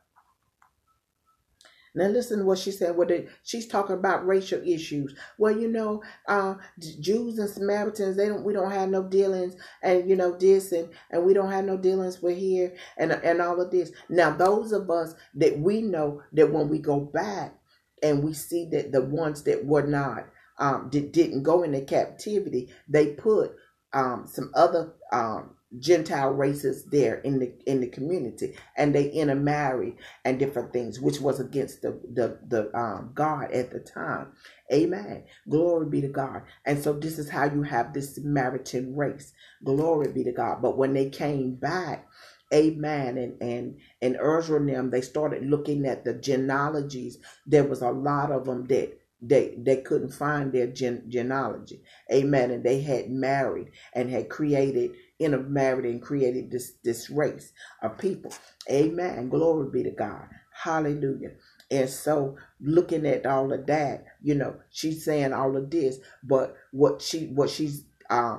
[1.95, 2.97] Now listen to what she said.
[2.97, 3.11] What
[3.45, 5.15] she's talking about racial issues.
[5.39, 6.57] Well, you know, uh,
[7.01, 8.45] Jews and Samaritans, they don't.
[8.45, 11.77] We don't have no dealings, and you know this, and and we don't have no
[11.77, 13.93] dealings with here, and and all of this.
[14.09, 17.55] Now, those of us that we know that when we go back
[18.03, 20.27] and we see that the ones that were not
[20.59, 23.57] um did, didn't go into captivity, they put
[23.93, 29.97] um some other um Gentile races there in the in the community, and they intermarried
[30.25, 34.33] and different things, which was against the the the um, God at the time.
[34.73, 35.25] Amen.
[35.49, 36.43] Glory be to God.
[36.67, 39.33] And so this is how you have this Samaritan race.
[39.65, 40.63] Glory be to God.
[40.63, 42.07] But when they came back,
[42.55, 43.19] Amen.
[43.19, 47.19] And and and Ezra and them, they started looking at the genealogies.
[47.47, 51.83] There was a lot of them that they they couldn't find their gen, genealogy.
[52.13, 52.51] Amen.
[52.53, 57.53] And they had married and had created intermarried and created this, this race
[57.83, 58.33] of people.
[58.71, 59.29] Amen.
[59.29, 60.29] Glory be to God.
[60.53, 61.33] Hallelujah.
[61.71, 66.57] And so looking at all of that, you know, she's saying all of this, but
[66.73, 68.39] what she what she's uh,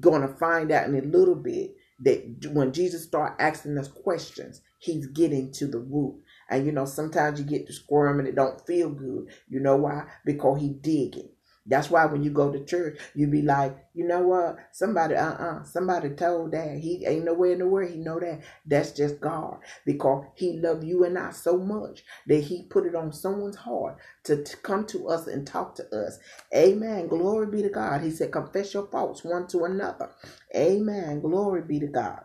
[0.00, 5.06] gonna find out in a little bit that when Jesus start asking us questions, he's
[5.08, 6.20] getting to the root.
[6.50, 9.28] And you know, sometimes you get to squirm and it don't feel good.
[9.48, 10.04] You know why?
[10.26, 11.31] Because he digging.
[11.66, 14.56] That's why when you go to church, you be like, you know what?
[14.72, 18.20] Somebody, uh, uh-uh, uh somebody told that he ain't nowhere in the world he know
[18.20, 18.42] that.
[18.66, 22.94] That's just God because He loved you and I so much that He put it
[22.94, 26.18] on someone's heart to, to come to us and talk to us.
[26.54, 27.08] Amen.
[27.08, 28.02] Glory be to God.
[28.02, 30.10] He said, confess your faults one to another.
[30.56, 31.20] Amen.
[31.20, 32.22] Glory be to God.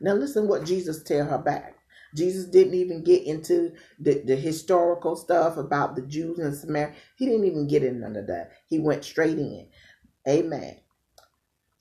[0.00, 1.76] Now listen what Jesus tell her back.
[2.14, 6.94] Jesus didn't even get into the, the historical stuff about the Jews and Samaria.
[7.16, 8.52] He didn't even get in none of that.
[8.66, 9.68] He went straight in.
[10.28, 10.78] Amen.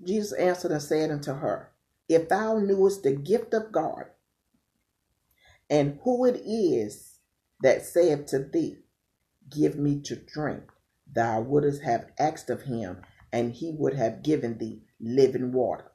[0.04, 1.72] Jesus answered and said unto her,
[2.10, 4.06] If thou knewest the gift of God,
[5.70, 7.20] and who it is
[7.62, 8.78] that saith to thee,
[9.50, 10.64] Give me to drink,
[11.12, 13.02] thou wouldst have asked of him,
[13.34, 15.88] and he would have given thee living waters.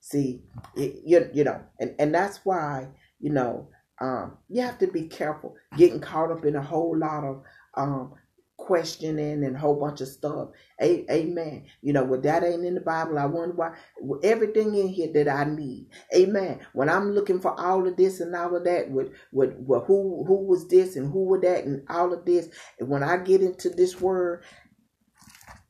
[0.00, 0.42] See,
[0.76, 2.88] it, you, you know, and, and that's why
[3.22, 3.68] you know,
[4.02, 7.44] um, you have to be careful getting caught up in a whole lot of
[7.76, 8.14] um,
[8.58, 10.50] questioning and a whole bunch of stuff.
[10.82, 11.66] A- amen.
[11.82, 13.18] You know, well, that ain't in the Bible.
[13.18, 13.76] I wonder why.
[14.24, 15.88] Everything in here that I need.
[16.16, 16.60] Amen.
[16.74, 20.24] When I'm looking for all of this and all of that, with with, with who
[20.28, 23.42] who was this and who was that and all of this, and when I get
[23.42, 24.36] into this word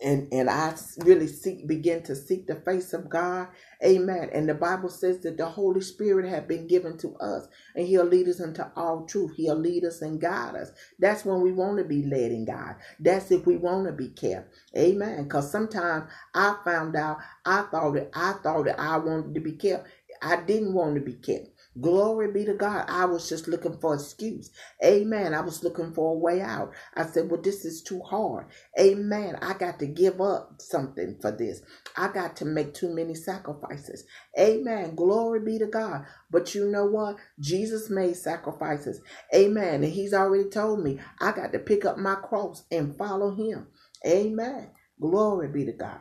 [0.02, 3.48] and and I really seek begin to seek the face of God.
[3.84, 4.30] Amen.
[4.32, 8.06] And the Bible says that the Holy Spirit have been given to us and he'll
[8.06, 9.34] lead us into all truth.
[9.36, 10.72] He'll lead us and guide us.
[10.98, 12.76] That's when we want to be led in God.
[13.00, 14.54] That's if we want to be kept.
[14.76, 15.24] Amen.
[15.24, 19.52] Because sometimes I found out I thought that I thought that I wanted to be
[19.52, 19.88] kept.
[20.22, 21.48] I didn't want to be kept.
[21.80, 22.84] Glory be to God.
[22.88, 24.50] I was just looking for excuse.
[24.84, 25.32] Amen.
[25.32, 26.72] I was looking for a way out.
[26.94, 28.46] I said, well, this is too hard.
[28.78, 29.36] Amen.
[29.40, 31.62] I got to give up something for this.
[31.96, 34.04] I got to make too many sacrifices.
[34.38, 34.94] Amen.
[34.94, 36.04] Glory be to God.
[36.30, 37.16] But you know what?
[37.40, 39.00] Jesus made sacrifices.
[39.34, 39.82] Amen.
[39.82, 43.68] And he's already told me I got to pick up my cross and follow him.
[44.06, 44.70] Amen.
[45.00, 46.00] Glory be to God.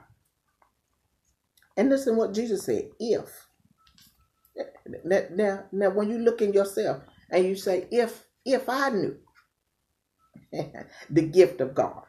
[1.78, 2.90] And listen what Jesus said.
[3.00, 3.48] If
[5.06, 9.18] now, now, now, when you look in yourself and you say, if if I knew
[11.12, 12.04] the gift of God,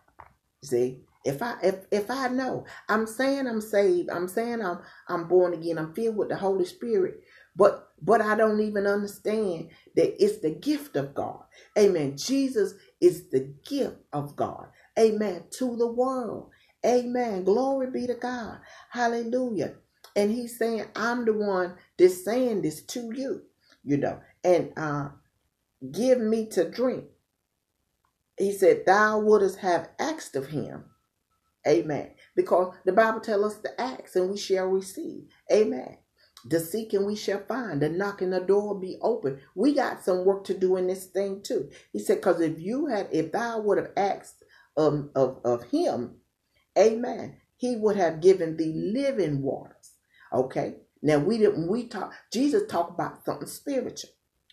[0.64, 5.28] see, if I if if I know, I'm saying I'm saved, I'm saying I'm I'm
[5.28, 7.20] born again, I'm filled with the Holy Spirit,
[7.56, 11.40] but but I don't even understand that it's the gift of God.
[11.78, 12.16] Amen.
[12.18, 14.68] Jesus is the gift of God.
[14.98, 15.44] Amen.
[15.58, 16.50] To the world.
[16.86, 17.44] Amen.
[17.44, 18.58] Glory be to God.
[18.90, 19.74] Hallelujah.
[20.16, 23.42] And he's saying, I'm the one that's saying this to you,
[23.84, 25.10] you know, and uh,
[25.92, 27.04] give me to drink.
[28.38, 30.84] He said, Thou wouldst have asked of him.
[31.68, 32.12] Amen.
[32.36, 35.24] Because the Bible tells us to ask and we shall receive.
[35.52, 35.98] Amen.
[36.46, 37.82] The seeking we shall find.
[37.82, 39.40] The knocking the door be open.
[39.54, 41.70] We got some work to do in this thing too.
[41.92, 44.44] He said, because if you had, if thou would have asked
[44.76, 46.16] um, of, of him,
[46.78, 49.81] amen, he would have given thee living waters.
[50.32, 50.76] Okay.
[51.02, 54.10] Now we didn't we talk Jesus talked about something spiritual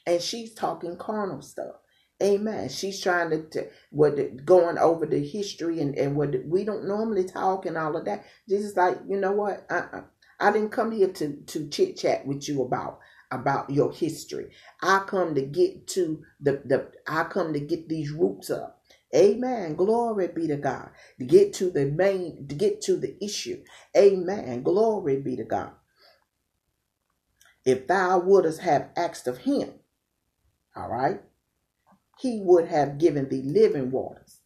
[0.07, 1.75] and she's talking carnal stuff.
[2.23, 2.69] Amen.
[2.69, 7.25] She's trying to, to what going over the history and, and what we don't normally
[7.25, 8.25] talk and all of that.
[8.47, 9.65] Jesus like, you know what?
[9.69, 10.03] Uh-uh.
[10.39, 12.99] I didn't come here to, to chit chat with you about
[13.31, 14.47] about your history.
[14.81, 18.78] I come to get to the, the I come to get these roots up.
[19.15, 19.75] Amen.
[19.75, 20.89] Glory be to God.
[21.19, 23.63] To get to the main, to get to the issue.
[23.97, 24.63] Amen.
[24.63, 25.71] Glory be to God.
[27.65, 29.71] If thou wouldst have asked of him,
[30.75, 31.21] all right,
[32.19, 34.39] he would have given thee living waters.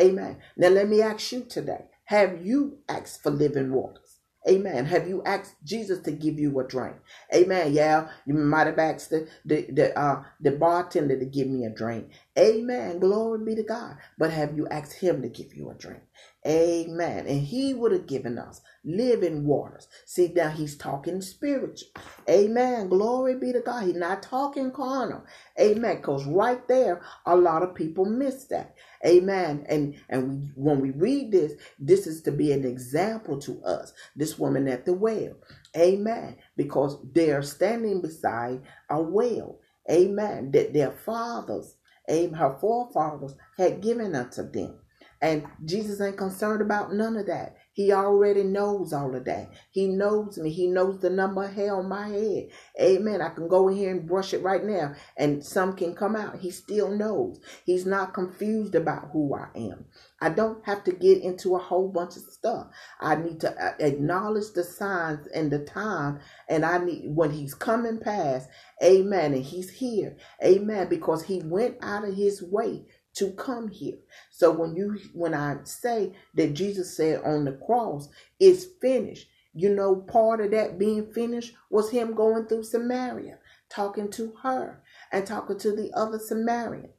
[0.00, 0.38] Amen.
[0.56, 1.86] Now let me ask you today.
[2.06, 4.15] Have you asked for living waters?
[4.48, 4.86] Amen.
[4.86, 6.96] Have you asked Jesus to give you a drink?
[7.34, 7.74] Amen.
[7.74, 11.70] Yeah, you might have asked the the the, uh, the bartender to give me a
[11.70, 12.10] drink.
[12.38, 13.00] Amen.
[13.00, 13.96] Glory be to God.
[14.18, 16.02] But have you asked him to give you a drink?
[16.46, 17.26] Amen.
[17.26, 19.88] And he would have given us living waters.
[20.06, 21.88] See, now he's talking spiritual.
[22.30, 22.88] Amen.
[22.88, 23.84] Glory be to God.
[23.86, 25.24] He's not talking carnal.
[25.60, 25.96] Amen.
[25.98, 28.74] Because right there, a lot of people miss that.
[29.06, 29.66] Amen.
[29.68, 33.92] And and we, when we read this, this is to be an example to us.
[34.16, 35.36] This woman at the well.
[35.76, 36.36] Amen.
[36.56, 39.60] Because they are standing beside a well.
[39.90, 40.52] Amen.
[40.52, 41.76] That their fathers,
[42.10, 44.80] amen, her forefathers had given unto them.
[45.22, 47.55] And Jesus ain't concerned about none of that.
[47.76, 49.50] He already knows all of that.
[49.70, 50.50] He knows me.
[50.50, 52.48] He knows the number of hair on my head.
[52.80, 53.20] Amen.
[53.20, 56.38] I can go in here and brush it right now and some can come out.
[56.38, 57.38] He still knows.
[57.66, 59.84] He's not confused about who I am.
[60.22, 62.68] I don't have to get into a whole bunch of stuff.
[62.98, 67.52] I need to uh, acknowledge the signs and the time and I need when he's
[67.52, 68.48] coming past.
[68.82, 69.34] Amen.
[69.34, 70.16] And he's here.
[70.42, 70.88] Amen.
[70.88, 73.98] Because he went out of his way to come here.
[74.30, 78.08] So when you when I say that Jesus said on the cross,
[78.40, 79.28] it's finished.
[79.54, 83.38] You know, part of that being finished was him going through Samaria,
[83.70, 86.90] talking to her and talking to the other Samaritan.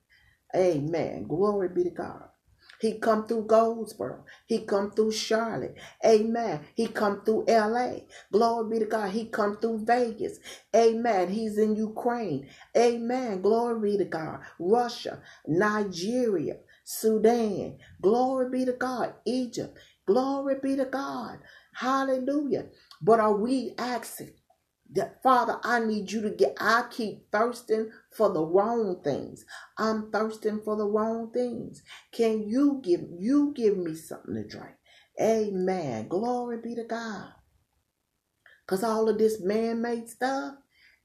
[0.56, 1.28] Amen.
[1.28, 2.27] Glory be to God.
[2.82, 4.26] He come through Goldsboro.
[4.48, 5.76] He come through Charlotte.
[6.06, 6.62] Amen.
[6.76, 8.02] He come through LA.
[8.32, 9.12] Glory be to God.
[9.12, 10.40] He come through Vegas.
[10.76, 11.30] Amen.
[11.30, 12.50] He's in Ukraine.
[12.78, 13.42] Amen.
[13.42, 14.42] Glory be to God.
[14.60, 17.78] Russia, Nigeria, Sudan.
[18.02, 19.16] Glory be to God.
[19.26, 19.78] Egypt.
[20.08, 21.40] Glory be to God.
[21.76, 22.68] Hallelujah.
[23.02, 24.32] But are we asking?
[24.94, 29.46] That Father, I need you to get, I keep thirsting for the wrong things.
[29.78, 31.84] I'm thirsting for the wrong things.
[32.14, 34.76] Can you give, you give me something to drink?
[35.22, 36.08] Amen.
[36.10, 37.30] Glory be to God.
[38.66, 40.56] Because all of this man made stuff,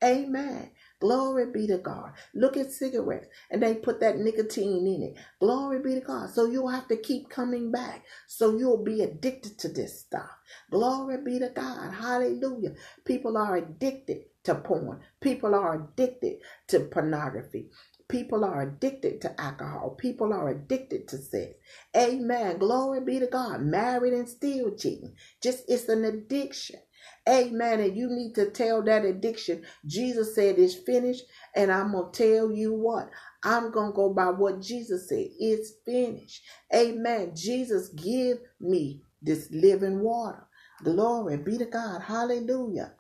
[0.03, 0.71] amen.
[1.03, 2.13] Glory be to God.
[2.35, 5.19] Look at cigarettes and they put that nicotine in it.
[5.41, 6.31] Glory be to God.
[6.31, 8.07] So you'll have to keep coming back.
[8.29, 10.31] So you'll be addicted to this stuff.
[10.73, 11.95] Glory be to God.
[11.95, 12.75] Hallelujah.
[13.07, 15.01] People are addicted to porn.
[15.21, 16.39] People are addicted
[16.69, 17.71] to pornography.
[18.09, 19.93] People are addicted to alcohol.
[19.99, 21.57] People are addicted to sex.
[21.97, 22.59] Amen.
[22.59, 23.63] Glory be to God.
[23.63, 25.17] Married and still cheating.
[25.43, 26.81] Just it's an addiction.
[27.29, 27.81] Amen.
[27.81, 29.65] And you need to tell that addiction.
[29.87, 31.25] Jesus said it's finished.
[31.55, 33.11] And I'm going to tell you what.
[33.45, 35.29] I'm going to go by what Jesus said.
[35.39, 36.43] It's finished.
[36.75, 37.33] Amen.
[37.35, 40.47] Jesus, give me this living water.
[40.83, 42.03] Glory be to God.
[42.03, 42.93] Hallelujah.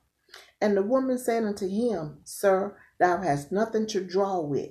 [0.61, 4.71] And the woman said unto him, Sir, thou hast nothing to draw with,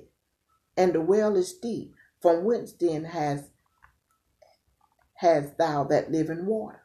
[0.76, 1.94] and the well is deep.
[2.20, 3.50] From whence then has
[5.16, 6.81] hast thou that living water?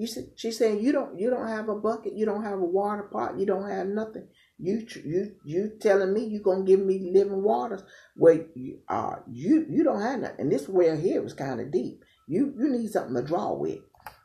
[0.00, 2.64] You see, she's saying you don't you don't have a bucket, you don't have a
[2.64, 4.28] water pot, you don't have nothing.
[4.58, 7.82] You you you telling me you gonna give me living waters
[8.16, 10.40] where you uh you you don't have nothing.
[10.40, 12.02] And this well here was kind of deep.
[12.26, 13.80] You you need something to draw with.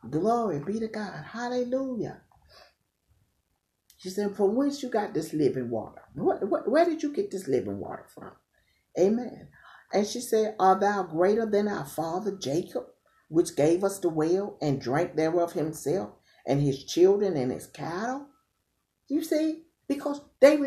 [0.10, 1.26] Glory be to God.
[1.34, 2.22] Hallelujah.
[3.98, 6.04] She said, From whence you got this living water?
[6.14, 8.32] What, what, where did you get this living water from?
[8.98, 9.50] Amen.
[9.92, 12.86] And she said, "Are thou greater than our father Jacob,
[13.30, 16.12] which gave us the well and drank thereof himself
[16.48, 18.28] and his children and his cattle?
[19.10, 20.58] You see, because they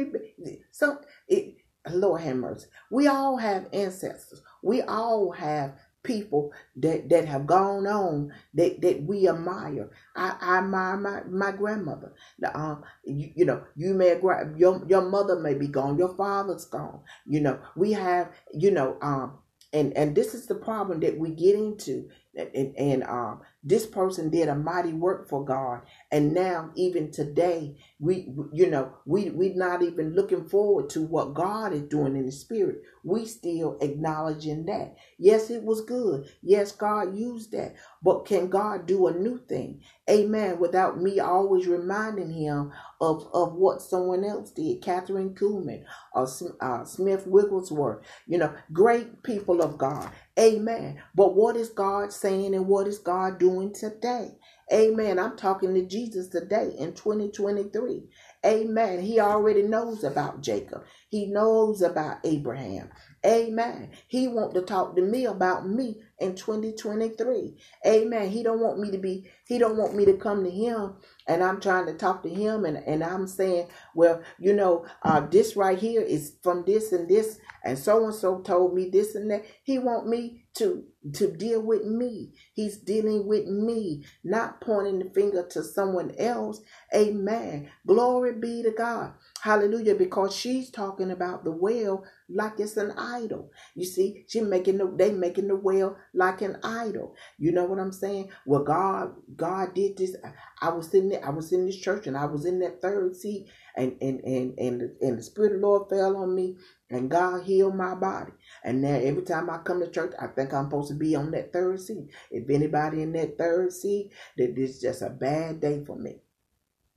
[0.72, 1.56] so it,
[1.90, 2.66] Lord have mercy.
[2.90, 4.42] We all have ancestors.
[4.62, 9.90] We all have people that, that have gone on that, that we admire.
[10.16, 12.14] I, I admire my, my grandmother.
[12.54, 14.18] Um, you, you know, you may
[14.56, 17.00] your your mother may be gone, your father's gone.
[17.26, 19.38] You know, we have, you know, um,
[19.72, 24.30] and and this is the problem that we get into and, and um, this person
[24.30, 29.54] did a mighty work for God, and now even today, we you know we we're
[29.56, 32.82] not even looking forward to what God is doing in the spirit.
[33.04, 34.96] We still acknowledging that.
[35.18, 36.28] Yes, it was good.
[36.42, 39.82] Yes, God used that, but can God do a new thing?
[40.10, 40.58] Amen.
[40.60, 46.26] Without me always reminding Him of of what someone else did, Kathryn Kuhlman or
[46.60, 48.04] uh, Smith Wigglesworth.
[48.26, 50.10] You know, great people of God.
[50.38, 51.00] Amen.
[51.14, 54.32] But what is God saying and what is God doing today?
[54.72, 55.18] Amen.
[55.18, 58.02] I'm talking to Jesus today in 2023.
[58.44, 59.00] Amen.
[59.00, 60.84] He already knows about Jacob.
[61.08, 62.90] He knows about Abraham.
[63.24, 63.90] Amen.
[64.08, 67.56] He want to talk to me about me in 2023.
[67.86, 68.30] Amen.
[68.30, 71.42] He don't want me to be, he don't want me to come to him and
[71.42, 75.56] I'm trying to talk to him and, and I'm saying, well, you know, uh, this
[75.56, 79.30] right here is from this and this and so and so told me this and
[79.30, 79.44] that.
[79.62, 82.32] He want me to to deal with me.
[82.54, 86.60] He's dealing with me, not pointing the finger to someone else.
[86.94, 87.70] Amen.
[87.86, 89.14] Glory be to God.
[89.42, 89.96] Hallelujah.
[89.96, 93.50] Because she's talking about the well like it's an idol.
[93.74, 97.14] You see, she making the they making the well like an idol.
[97.38, 98.30] You know what I'm saying?
[98.46, 100.16] Well, God, God did this.
[100.60, 103.16] I was sitting there, I was in this church and I was in that third
[103.16, 106.56] seat and and and and, and the Spirit of the Lord fell on me
[106.90, 108.32] and God healed my body.
[108.64, 111.30] And now every time I come to church, I think I'm supposed to be on
[111.32, 112.08] that third seat.
[112.30, 116.20] If anybody in that third seat, that this is just a bad day for me.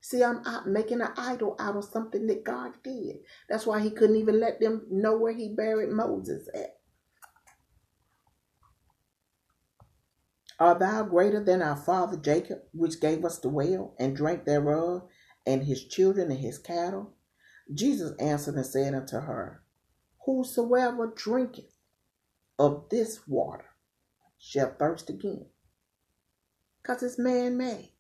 [0.02, 3.18] See, I'm making an idol out of something that God did.
[3.48, 6.78] That's why he couldn't even let them know where he buried Moses at.
[10.60, 15.08] Are thou greater than our father Jacob, which gave us the well and drank thereof,
[15.46, 17.14] and his children and his cattle?
[17.74, 19.64] Jesus answered and said unto her,
[20.26, 21.74] Whosoever drinketh
[22.60, 23.66] of this water
[24.40, 25.48] shall thirst again.
[26.82, 27.91] Because it's man made.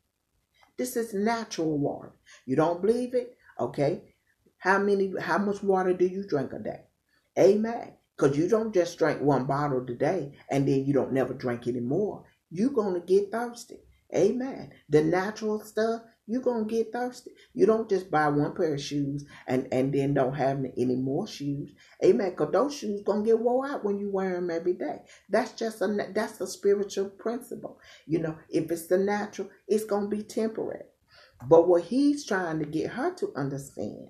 [0.77, 2.13] This is natural water.
[2.45, 3.37] You don't believe it?
[3.59, 4.13] Okay.
[4.57, 6.81] How many how much water do you drink a day?
[7.37, 7.93] Amen.
[8.15, 12.25] Because you don't just drink one bottle today and then you don't never drink anymore.
[12.49, 13.79] You're gonna get thirsty.
[14.13, 14.71] Amen.
[14.89, 17.31] The natural stuff, you're gonna get thirsty.
[17.53, 21.27] You don't just buy one pair of shoes and and then don't have any more
[21.27, 21.71] shoes.
[22.03, 22.31] Amen.
[22.31, 24.99] Because those shoes gonna get wore out when you wear them every day.
[25.29, 27.79] That's just a that's a spiritual principle.
[28.05, 30.85] You know, if it's the natural, it's gonna be temporary.
[31.47, 34.09] But what he's trying to get her to understand,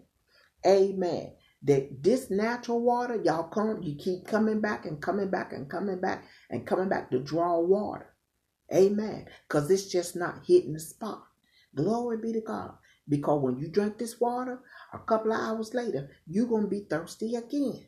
[0.65, 1.33] Amen.
[1.63, 6.01] That this natural water, y'all come, you keep coming back and coming back and coming
[6.01, 8.07] back and coming back to draw water.
[8.73, 9.27] Amen.
[9.47, 11.23] Because it's just not hitting the spot.
[11.75, 12.73] Glory be to God.
[13.07, 14.59] Because when you drink this water,
[14.93, 17.87] a couple of hours later, you're going to be thirsty again.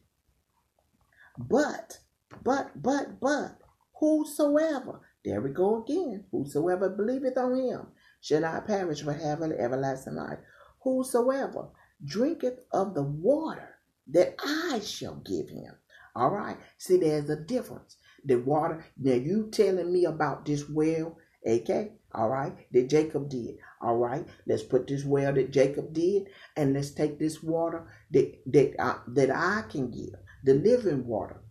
[1.37, 1.99] But,
[2.43, 3.57] but, but, but,
[3.99, 7.87] whosoever, there we go again, whosoever believeth on him
[8.21, 10.39] shall not perish but have an everlasting life.
[10.81, 11.69] Whosoever
[12.03, 13.69] drinketh of the water
[14.07, 15.73] that I shall give him.
[16.15, 16.57] All right.
[16.77, 17.97] See, there's a difference.
[18.25, 21.17] The water, now you telling me about this well,
[21.47, 21.93] okay?
[22.13, 23.57] All right, that Jacob did.
[23.81, 28.41] All right, let's put this well that Jacob did, and let's take this water that
[28.47, 31.41] that I, that I can give, the living water.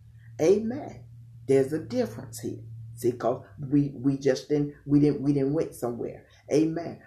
[0.41, 1.03] Amen.
[1.47, 2.63] There's a difference here.
[2.95, 6.25] See, cause we we just didn't we didn't we didn't went somewhere.
[6.51, 6.99] Amen.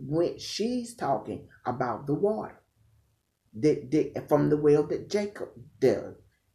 [0.00, 2.60] When she's talking about the water
[3.54, 5.48] that, that from the well that Jacob
[5.80, 6.14] did.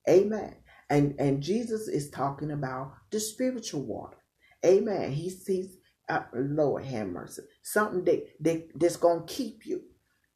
[0.10, 0.56] Amen.
[0.90, 4.18] And and Jesus is talking about the spiritual water.
[4.66, 5.12] Amen.
[5.14, 5.77] He's he's
[6.10, 7.44] uh, Lord have mercy.
[7.64, 9.84] Something that, that that's gonna keep you.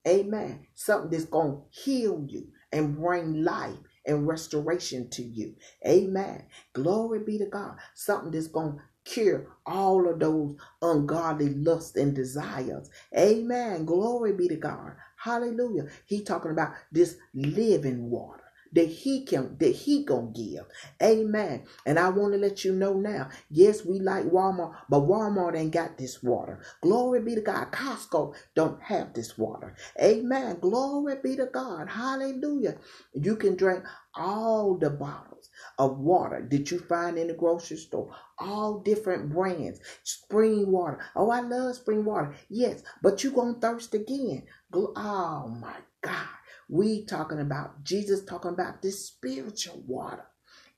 [0.08, 0.68] Amen.
[0.76, 5.56] Something that's to heal you and bring life and restoration to you.
[5.88, 6.46] Amen.
[6.74, 7.78] Glory be to God.
[7.96, 8.48] Something that's
[8.78, 12.90] to cure all of those ungodly lusts and desires.
[13.18, 13.86] Amen.
[13.86, 14.94] Glory be to God.
[15.18, 15.88] Hallelujah.
[16.08, 18.41] He talking about this living water
[18.74, 20.66] that he can that he gonna give.
[21.02, 21.64] Amen.
[21.86, 25.72] And i want to let you know now yes we like walmart but walmart ain't
[25.74, 26.62] got this water.
[26.82, 27.72] Glory be to god.
[27.72, 29.76] Costco don't have this water.
[30.02, 30.60] Amen.
[30.60, 31.90] Glory be to god.
[31.90, 32.78] Hallelujah.
[33.14, 33.84] You can drink
[34.16, 35.50] all the bottles
[35.80, 38.14] of water that you find in the grocery store.
[38.40, 39.80] All different brands.
[40.04, 41.00] Spring water.
[41.16, 42.36] Oh i love spring water.
[42.50, 44.44] Yes but you gonna thirst again.
[44.74, 46.28] Oh my god
[46.72, 50.26] we talking about Jesus talking about this spiritual water.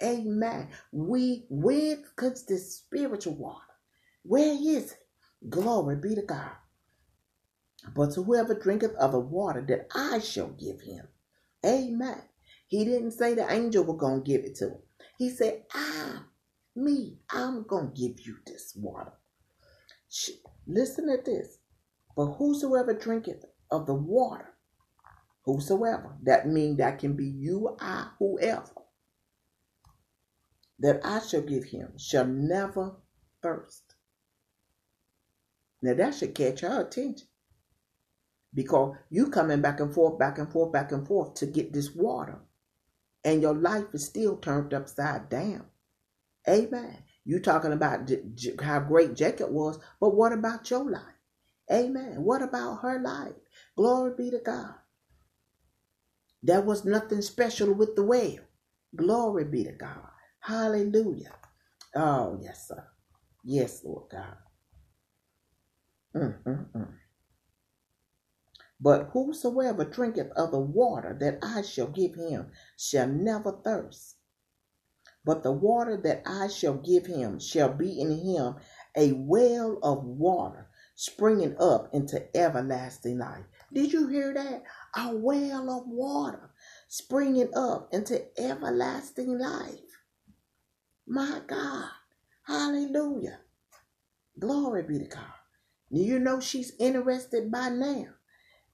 [0.03, 0.69] Amen.
[0.91, 3.61] We where comes this spiritual water?
[4.23, 4.99] Where is it?
[5.49, 6.51] Glory be to God.
[7.95, 11.07] But to whoever drinketh of the water that I shall give him.
[11.65, 12.23] Amen.
[12.67, 14.79] He didn't say the angel was to give it to him.
[15.19, 16.21] He said, I,
[16.75, 19.13] me, I'm to give you this water.
[20.67, 21.59] Listen to this.
[22.15, 24.52] But whosoever drinketh of the water
[25.43, 26.15] whosoever.
[26.23, 28.71] That means that can be you, I, whoever.
[30.79, 32.95] That I shall give him shall never
[33.41, 33.95] thirst.
[35.81, 37.27] Now that should catch her attention.
[38.53, 41.93] Because you coming back and forth, back and forth, back and forth to get this
[41.95, 42.39] water.
[43.23, 45.65] And your life is still turned upside down.
[46.47, 46.97] Amen.
[47.25, 48.11] You talking about
[48.61, 51.01] how great Jacob was, but what about your life?
[51.71, 52.23] Amen.
[52.23, 53.33] What about her life?
[53.77, 54.75] Glory be to God.
[56.43, 58.39] There was nothing special with the well.
[58.95, 60.09] Glory be to God.
[60.41, 61.35] Hallelujah.
[61.95, 62.85] Oh, yes, sir.
[63.45, 64.37] Yes, Lord God.
[66.15, 66.93] Mm-mm-mm.
[68.81, 74.17] But whosoever drinketh of the water that I shall give him shall never thirst.
[75.25, 78.55] But the water that I shall give him shall be in him
[78.97, 83.45] a well of water springing up into everlasting life.
[83.73, 84.63] Did you hear that?
[84.95, 86.51] a well of water
[86.89, 89.79] springing up into everlasting life.
[91.07, 91.89] My God.
[92.47, 93.39] Hallelujah.
[94.39, 95.23] Glory be to God.
[95.91, 98.07] You know she's interested by now.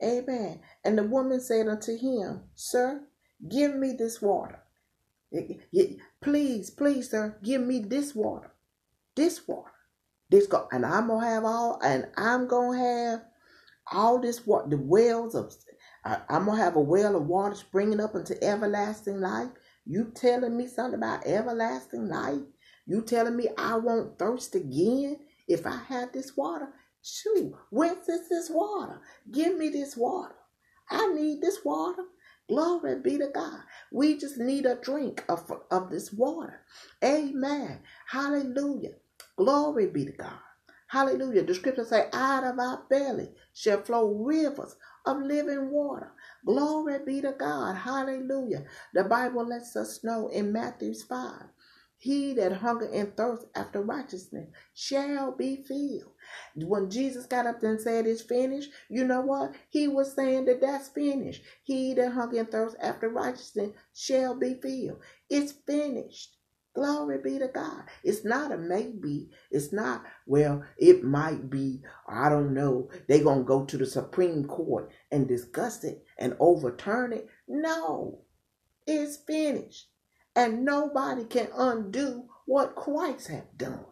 [0.04, 0.62] Amen.
[0.86, 3.04] And the woman said unto him, Sir,
[3.50, 4.62] give me this water.
[6.22, 8.52] Please, please, sir, give me this water.
[9.16, 9.72] This water.
[10.30, 13.22] This go and I'm gonna have all and I'm gonna have
[13.92, 15.54] all this what the wells of
[16.06, 19.50] I, am gonna have a well of water springing up into everlasting life.
[19.86, 22.42] You telling me something about everlasting life?
[22.88, 26.70] You telling me I won't thirst again if I have this water?
[27.04, 29.02] Shoot, whence is this water?
[29.32, 30.36] Give me this water.
[30.90, 32.04] I need this water.
[32.50, 33.62] Glory be to God.
[33.92, 36.62] We just need a drink of, of this water.
[37.04, 37.82] Amen.
[38.08, 38.96] Hallelujah.
[39.38, 40.40] Glory be to God.
[40.90, 41.46] Hallelujah.
[41.46, 46.14] The scriptures say, out of our belly shall flow rivers of living water.
[46.46, 47.78] Glory be to God.
[47.78, 48.66] Hallelujah.
[48.94, 51.34] The Bible lets us know in Matthew 5
[51.98, 56.14] he that hunger and thirst after righteousness shall be filled.
[56.56, 59.56] When Jesus got up and said it's finished, you know what?
[59.70, 61.44] He was saying that that's finished.
[61.64, 65.00] He that hunger and thirst after righteousness shall be filled.
[65.30, 66.38] It's finished.
[66.76, 67.84] Glory be to God.
[68.04, 69.30] It's not a maybe.
[69.52, 72.90] It's not, well, it might be, I don't know.
[73.10, 77.28] They're going to go to the Supreme Court and discuss it and overturn it.
[77.48, 78.22] No,
[78.88, 79.88] it's finished.
[80.36, 83.86] And nobody can undo what Christ have done.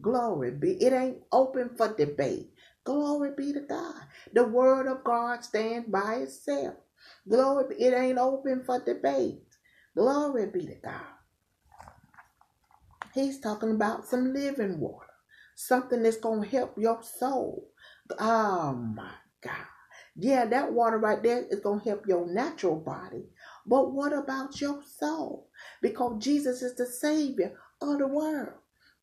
[0.00, 0.72] Glory be.
[0.82, 2.50] It ain't open for debate.
[2.84, 3.94] Glory be to God.
[4.34, 6.74] The word of God stands by itself.
[7.28, 7.84] Glory be.
[7.84, 9.40] It ain't open for debate.
[9.96, 11.17] Glory be to God.
[13.18, 15.08] He's talking about some living water,
[15.56, 17.70] something that's going to help your soul.
[18.20, 19.12] Oh my
[19.42, 19.66] God.
[20.16, 23.24] Yeah, that water right there is going to help your natural body.
[23.66, 25.48] But what about your soul?
[25.82, 28.54] Because Jesus is the Savior of the world.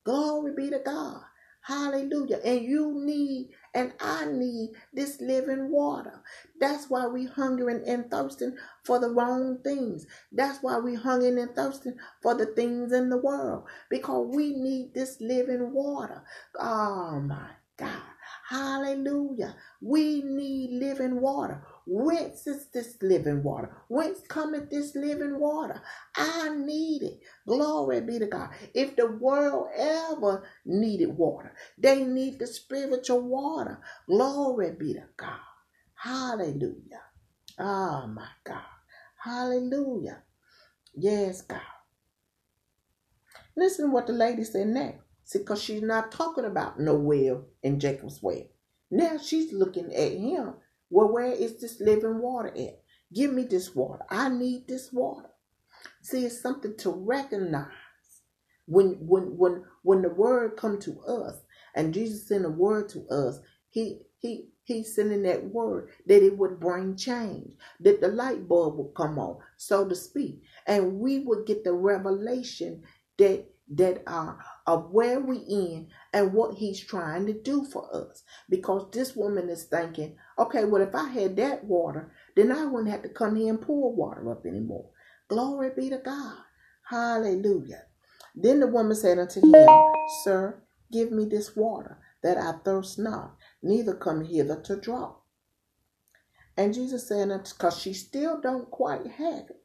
[0.05, 1.21] Glory be to God.
[1.61, 2.39] Hallelujah.
[2.45, 6.23] And you need and I need this living water.
[6.59, 10.07] That's why we hungering and thirsting for the wrong things.
[10.33, 13.65] That's why we hungering and thirsting for the things in the world.
[13.91, 16.23] Because we need this living water.
[16.59, 18.01] Oh my God.
[18.49, 19.55] Hallelujah.
[19.81, 21.63] We need living water.
[21.87, 23.75] Whence is this living water?
[23.89, 25.81] Whence cometh this living water?
[26.15, 27.19] I need it.
[27.47, 28.49] Glory be to God.
[28.73, 33.81] If the world ever needed water, they need the spiritual water.
[34.07, 35.39] Glory be to God.
[35.95, 37.03] Hallelujah.
[37.59, 38.63] Oh my God.
[39.23, 40.23] Hallelujah.
[40.95, 41.61] Yes, God.
[43.57, 45.03] Listen what the lady said next.
[45.25, 48.43] See, because she's not talking about no well in Jacob's well.
[48.91, 50.55] Now she's looking at him.
[50.89, 52.81] Well, where is this living water at?
[53.13, 54.03] Give me this water.
[54.09, 55.29] I need this water.
[56.03, 57.67] See, it's something to recognize
[58.67, 61.35] when when when when the word come to us
[61.75, 63.39] and Jesus sent a word to us.
[63.69, 68.77] He he He's sending that word that it would bring change, that the light bulb
[68.77, 72.83] would come on, so to speak, and we would get the revelation
[73.17, 78.23] that that are of where we in and what he's trying to do for us.
[78.49, 82.91] Because this woman is thinking, okay, well, if I had that water, then I wouldn't
[82.91, 84.89] have to come here and pour water up anymore.
[85.27, 86.37] Glory be to God.
[86.89, 87.83] Hallelujah.
[88.35, 89.67] Then the woman said unto him,
[90.23, 90.61] Sir,
[90.91, 95.15] give me this water, that I thirst not, neither come hither to draw.
[96.57, 99.63] And Jesus said, because she still don't quite have it,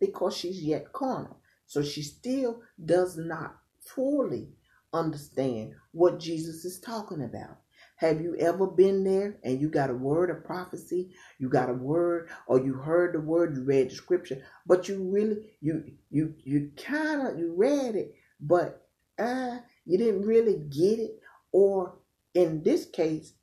[0.00, 1.38] because she's yet carnal.
[1.66, 4.48] So she still does not fully
[4.92, 7.58] understand what Jesus is talking about.
[7.96, 11.74] Have you ever been there and you got a word of prophecy, you got a
[11.74, 16.34] word, or you heard the word, you read the scripture, but you really you you
[16.44, 18.86] you kind of you read it, but
[19.18, 21.20] uh you didn't really get it,
[21.52, 21.94] or
[22.34, 23.34] in this case,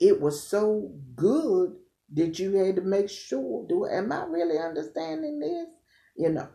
[0.00, 1.76] it was so good
[2.14, 5.66] that you had to make sure do am I really understanding this?
[6.16, 6.48] You know.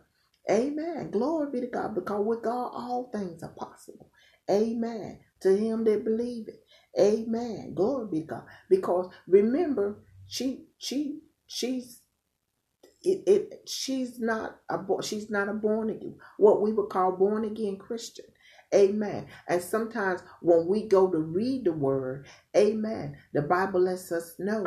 [0.50, 1.10] Amen.
[1.10, 1.94] Glory be to God.
[1.94, 4.10] Because with God all things are possible.
[4.50, 5.20] Amen.
[5.42, 6.64] To him that believe it.
[7.00, 7.74] Amen.
[7.74, 8.44] Glory be to God.
[8.70, 12.00] Because remember, she she she's
[13.02, 17.44] it, it she's not a she's not a born again what we would call born
[17.44, 18.24] again Christian.
[18.74, 19.26] Amen.
[19.48, 22.26] And sometimes when we go to read the word,
[22.56, 24.64] amen, the Bible lets us know,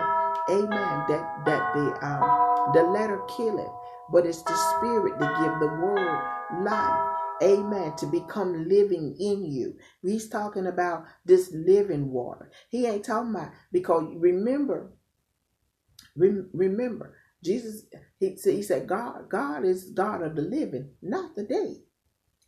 [0.50, 3.72] amen, that that the um the letter killeth,
[4.12, 7.08] but it's the spirit to give the word life.
[7.44, 7.96] Amen.
[7.98, 9.76] To become living in you.
[10.04, 12.52] He's talking about this living water.
[12.70, 14.94] He ain't talking about because remember,
[16.16, 17.86] remember, Jesus,
[18.20, 21.78] he, he said, God, God is God of the living, not the dead.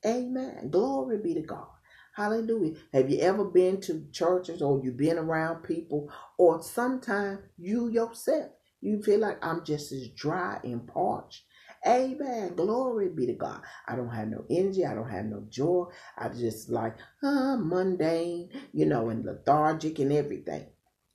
[0.06, 0.70] Amen.
[0.70, 1.68] Glory be to God.
[2.16, 2.76] Hallelujah.
[2.94, 8.52] Have you ever been to churches or you been around people or sometimes you yourself,
[8.82, 11.44] you feel like I'm just as dry and parched.
[11.88, 12.56] Amen.
[12.56, 13.62] Glory be to God.
[13.88, 14.86] I don't have no energy.
[14.86, 15.86] I don't have no joy.
[16.18, 20.68] I'm just like uh, mundane, you know, and lethargic and everything.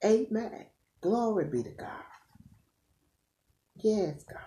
[0.04, 0.66] Amen.
[1.02, 2.04] Glory be to God.
[3.76, 4.40] Yes, God.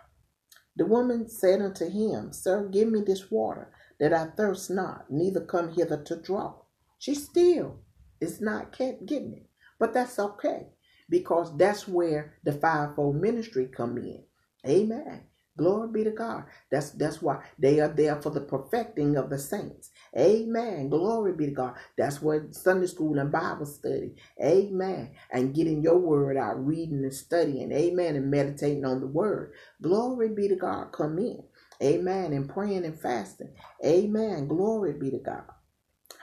[0.78, 5.42] The woman said unto him, Sir, give me this water that I thirst not, neither
[5.46, 6.56] come hither to draw.
[7.00, 7.82] She still
[8.22, 9.48] is not kept getting it.
[9.80, 10.68] But that's okay
[11.10, 14.24] because that's where the fivefold ministry come in.
[14.68, 15.26] Amen.
[15.58, 16.46] Glory be to God.
[16.72, 19.92] That's that's why they are there for the perfecting of the saints.
[20.18, 20.90] Amen.
[20.90, 21.76] Glory be to God.
[21.98, 24.16] That's what Sunday school and Bible study.
[24.44, 25.12] Amen.
[25.32, 27.72] And getting your word out, reading and studying.
[27.72, 28.16] Amen.
[28.18, 29.54] And meditating on the word.
[29.82, 30.92] Glory be to God.
[30.94, 31.44] Come in.
[31.84, 32.34] Amen.
[32.34, 33.54] And praying and fasting.
[33.86, 34.48] Amen.
[34.48, 35.44] Glory be to God.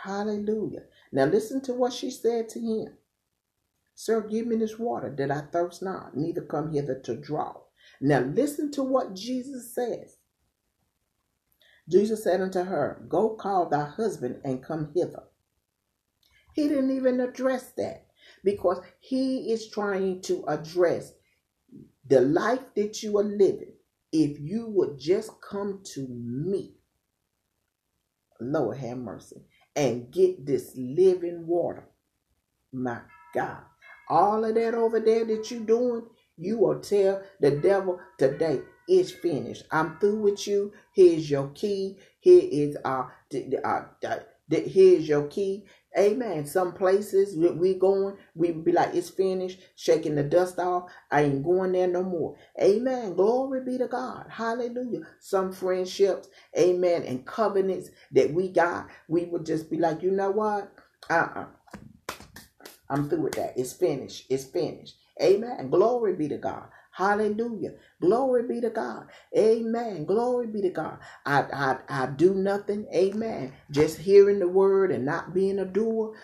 [0.04, 0.84] Hallelujah.
[1.12, 2.94] Now listen to what she said to him.
[3.94, 7.54] Sir, give me this water that I thirst not, neither come hither to draw.
[8.00, 10.16] Now listen to what Jesus says.
[11.88, 15.24] Jesus said unto her, Go call thy husband and come hither.
[16.54, 18.06] He didn't even address that
[18.44, 21.12] because he is trying to address
[22.08, 23.72] the life that you are living
[24.12, 26.74] if you would just come to me,
[28.40, 29.42] Lord have mercy,
[29.76, 31.88] and get this living water.
[32.72, 33.00] My
[33.34, 33.62] God.
[34.08, 36.06] All of that over there that you're doing,
[36.38, 39.64] you will tell the devil today, it's finished.
[39.70, 40.72] I'm through with you.
[40.94, 41.98] Here's your key.
[42.20, 43.04] Here is uh,
[43.64, 44.18] uh, uh
[44.48, 45.64] here's your key.
[45.98, 46.46] Amen.
[46.46, 50.90] Some places we going, we be like, it's finished, shaking the dust off.
[51.10, 52.36] I ain't going there no more.
[52.62, 53.14] Amen.
[53.14, 54.26] Glory be to God.
[54.30, 55.00] Hallelujah.
[55.18, 60.30] Some friendships, amen, and covenants that we got, we would just be like, you know
[60.30, 60.72] what?
[61.10, 61.46] Uh-uh.
[62.90, 63.54] I'm through with that.
[63.56, 64.26] It's finished.
[64.30, 64.96] It's finished.
[65.22, 65.70] Amen.
[65.70, 66.68] Glory be to God.
[66.92, 67.74] Hallelujah.
[68.02, 69.06] Glory be to God.
[69.36, 70.04] Amen.
[70.06, 70.98] Glory be to God.
[71.26, 72.86] I, I, I do nothing.
[72.94, 73.54] Amen.
[73.70, 76.14] Just hearing the word and not being a doer.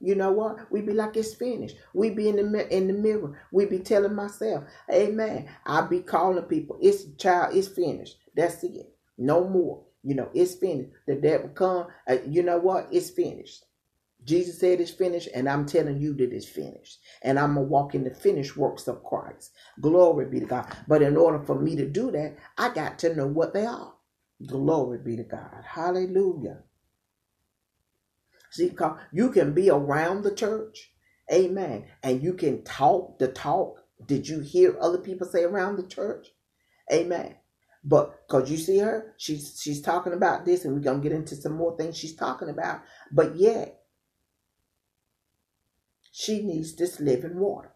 [0.00, 0.70] You know what?
[0.72, 1.76] We be like it's finished.
[1.94, 3.38] We be in the in the mirror.
[3.52, 5.48] We be telling myself, Amen.
[5.66, 6.78] I be calling people.
[6.82, 7.56] It's child.
[7.56, 8.18] It's finished.
[8.36, 8.94] That's it.
[9.18, 9.82] No more.
[10.04, 10.90] You know, it's finished.
[11.06, 11.88] The devil come.
[12.08, 12.88] Uh, you know what?
[12.92, 13.64] It's finished.
[14.24, 16.98] Jesus said it's finished, and I'm telling you that it's finished.
[17.22, 19.52] And I'm going to walk in the finished works of Christ.
[19.80, 20.74] Glory be to God.
[20.88, 23.92] But in order for me to do that, I got to know what they are.
[24.46, 25.64] Glory be to God.
[25.66, 26.62] Hallelujah.
[28.50, 28.72] See,
[29.12, 30.92] you can be around the church.
[31.32, 31.86] Amen.
[32.02, 33.80] And you can talk the talk.
[34.06, 36.28] Did you hear other people say around the church?
[36.92, 37.36] Amen.
[37.84, 41.36] But because you see her, she's she's talking about this, and we're gonna get into
[41.36, 42.82] some more things she's talking about.
[43.12, 43.83] But yet,
[46.16, 47.74] she needs this living water.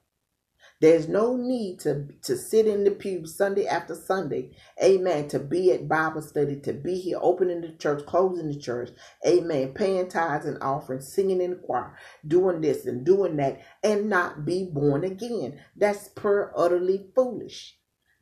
[0.80, 5.72] There's no need to, to sit in the pew Sunday after Sunday, amen, to be
[5.72, 8.90] at Bible study, to be here opening the church, closing the church,
[9.26, 14.08] amen, paying tithes and offerings, singing in the choir, doing this and doing that, and
[14.08, 15.60] not be born again.
[15.74, 17.76] That's pure utterly foolish.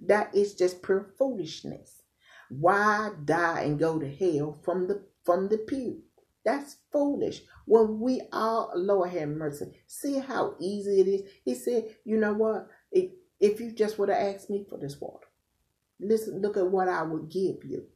[0.07, 2.01] That is just pure foolishness.
[2.49, 6.05] Why die and go to hell from the from the pew?
[6.43, 7.43] That's foolish.
[7.67, 11.23] When we all, Lord have mercy, see how easy it is.
[11.45, 12.69] He said, you know what?
[12.93, 13.11] If,
[13.41, 15.27] if you just would have asked me for this water,
[16.01, 17.87] listen, look at what I would give you.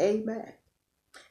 [0.00, 0.54] Amen.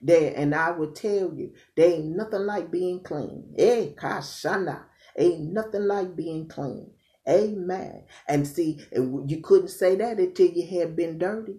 [0.02, 3.54] There, and I would tell you, there ain't nothing like being clean.
[3.58, 4.84] Eh, kashana.
[5.18, 6.92] Ain't nothing like being clean.
[7.28, 8.04] Amen.
[8.28, 11.56] And see, you couldn't say that until you had been dirty.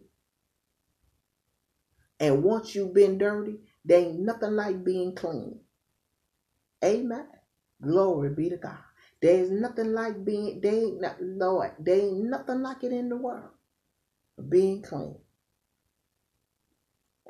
[2.20, 5.60] And once you've been dirty, there ain't nothing like being clean.
[6.86, 7.26] Amen.
[7.82, 8.78] Glory be to God.
[9.22, 13.08] There is nothing like being, there ain't not, Lord, there ain't nothing like it in
[13.08, 13.50] the world.
[14.48, 15.16] Being clean.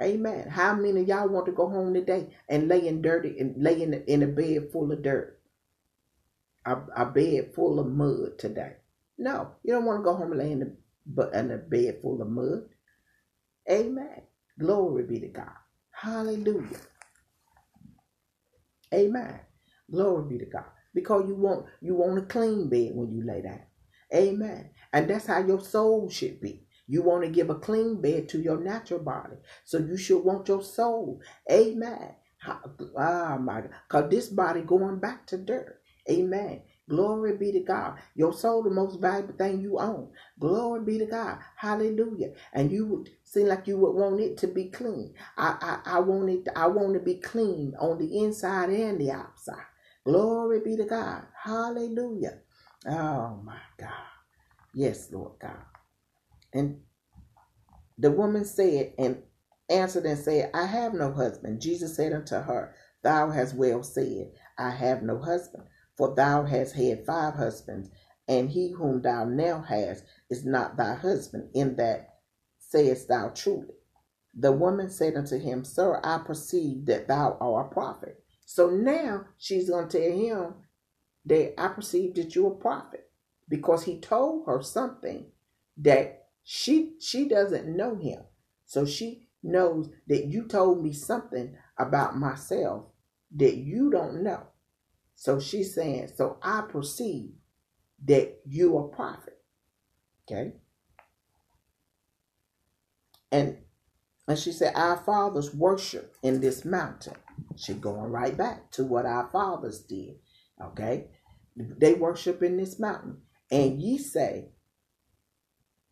[0.03, 0.49] Amen.
[0.51, 3.83] How many of y'all want to go home today and lay in dirty and lay
[3.83, 5.41] in, in a bed full of dirt?
[6.67, 8.75] A, a bed full of mud today.
[9.19, 12.21] No, you don't want to go home and lay in a, in a bed full
[12.21, 12.65] of mud.
[13.71, 14.23] Amen.
[14.59, 15.51] Glory be to God.
[15.93, 16.81] Hallelujah.
[18.95, 19.41] Amen.
[19.91, 20.65] Glory be to God.
[20.95, 23.63] Because you want you want a clean bed when you lay down.
[24.15, 24.71] Amen.
[24.93, 26.67] And that's how your soul should be.
[26.89, 29.37] You want to give a clean bed to your natural body.
[29.65, 31.21] So you should want your soul.
[31.51, 32.15] Amen.
[32.97, 33.71] Oh my God.
[33.89, 35.81] Because this body going back to dirt.
[36.11, 36.63] Amen.
[36.89, 37.99] Glory be to God.
[38.15, 40.11] Your soul, the most valuable thing you own.
[40.41, 41.39] Glory be to God.
[41.57, 42.33] Hallelujah.
[42.53, 45.15] And you would seem like you would want it to be clean.
[45.37, 46.49] I, I, I want it.
[46.57, 49.67] I want to be clean on the inside and the outside.
[50.05, 51.25] Glory be to God.
[51.45, 52.39] Hallelujah.
[52.87, 53.91] Oh my God.
[54.73, 55.65] Yes, Lord God.
[56.55, 56.81] And
[57.99, 59.23] the woman said and
[59.69, 61.61] answered and said, I have no husband.
[61.61, 65.65] Jesus said unto her, Thou hast well said, I have no husband.
[65.97, 67.91] For thou hast had five husbands,
[68.29, 71.51] and he whom thou now hast is not thy husband.
[71.55, 72.16] In that
[72.77, 73.75] sayest thou truly.
[74.35, 78.23] The woman said unto him, Sir, I perceive that thou art a prophet.
[78.45, 80.55] So now she's going to tell him
[81.25, 83.11] that I perceive that you're a prophet
[83.49, 85.27] because he told her something
[85.79, 88.21] that she she doesn't know him.
[88.67, 92.87] So she knows that you told me something about myself
[93.37, 94.49] that you don't know.
[95.15, 97.31] So she's saying, So I perceive
[98.05, 99.39] that you are a prophet.
[100.31, 100.55] Okay.
[103.33, 103.59] And
[104.29, 107.15] and she said, Our fathers worship in this mountain.
[107.57, 110.17] She going right back to what our fathers did.
[110.63, 111.09] Okay.
[111.57, 113.19] They worship in this mountain.
[113.51, 114.51] And ye say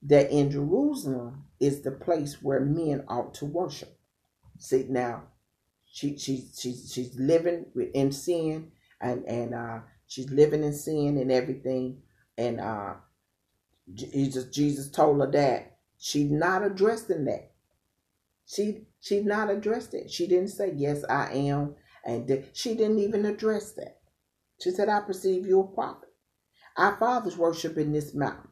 [0.03, 3.99] that in Jerusalem is the place where men ought to worship.
[4.59, 5.24] See now,
[5.87, 11.30] she she she's she's living in sin and and uh, she's living in sin and
[11.32, 12.03] everything.
[12.37, 12.95] And uh,
[13.95, 15.74] Jesus Jesus told her that
[16.05, 17.52] she's not addressing that.
[18.46, 20.11] She she's not addressed it.
[20.11, 24.00] She didn't say yes I am, and she didn't even address that.
[24.61, 26.11] She said I perceive you a prophet.
[26.76, 28.50] Our fathers worship in this mountain,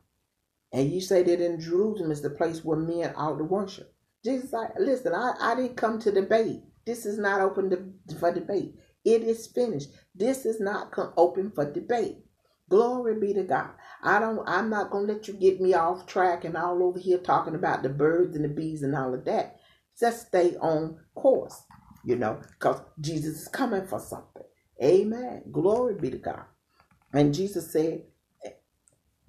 [0.73, 3.95] and you say that in Jerusalem is the place where men ought to worship.
[4.25, 6.61] Jesus said, listen, I, I didn't come to debate.
[6.87, 8.77] This is not open to, for debate.
[9.05, 9.91] It is finished.
[10.15, 12.19] This is not open for debate.
[12.71, 13.71] Glory be to God.
[14.03, 17.19] I don't I'm not gonna let you get me off track and all over here
[17.19, 19.57] talking about the birds and the bees and all of that.
[19.99, 21.63] Just stay on course,
[22.05, 24.45] you know, because Jesus is coming for something.
[24.83, 25.45] Amen.
[25.53, 26.45] Glory be to God.
[27.15, 28.05] And Jesus said,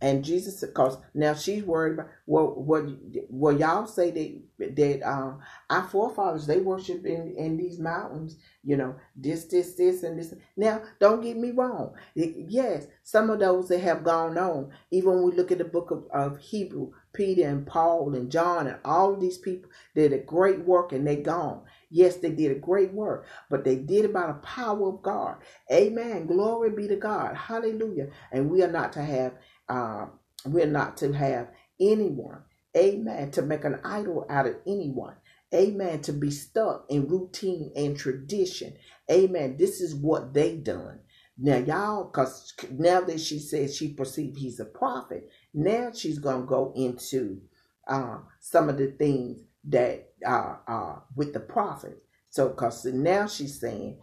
[0.03, 2.85] and Jesus, because now she's worried about well, what
[3.29, 4.11] well y'all say
[4.59, 5.39] that that um
[5.71, 10.35] our forefathers they worship in in these mountains, you know this this this and this.
[10.57, 11.95] Now don't get me wrong.
[12.15, 14.71] Yes, some of those that have gone on.
[14.91, 18.67] Even when we look at the book of, of Hebrew, Peter and Paul and John
[18.67, 21.63] and all of these people did a great work and they gone.
[21.91, 25.37] Yes, they did a great work, but they did it by the power of God.
[25.71, 26.27] Amen.
[26.27, 27.35] Glory be to God.
[27.35, 28.09] Hallelujah.
[28.31, 29.33] And we are not to have,
[29.69, 30.07] uh,
[30.45, 31.49] we're not to have
[31.79, 32.43] anyone,
[32.77, 35.15] amen, to make an idol out of anyone.
[35.53, 36.01] Amen.
[36.01, 38.73] To be stuck in routine and tradition.
[39.11, 39.55] Amen.
[39.57, 40.99] This is what they done.
[41.37, 46.41] Now, y'all, because now that she says she perceived he's a prophet, now she's going
[46.41, 47.41] to go into
[47.87, 52.03] uh, some of the things that uh, uh, with the prophet.
[52.29, 53.99] So, because now she's saying,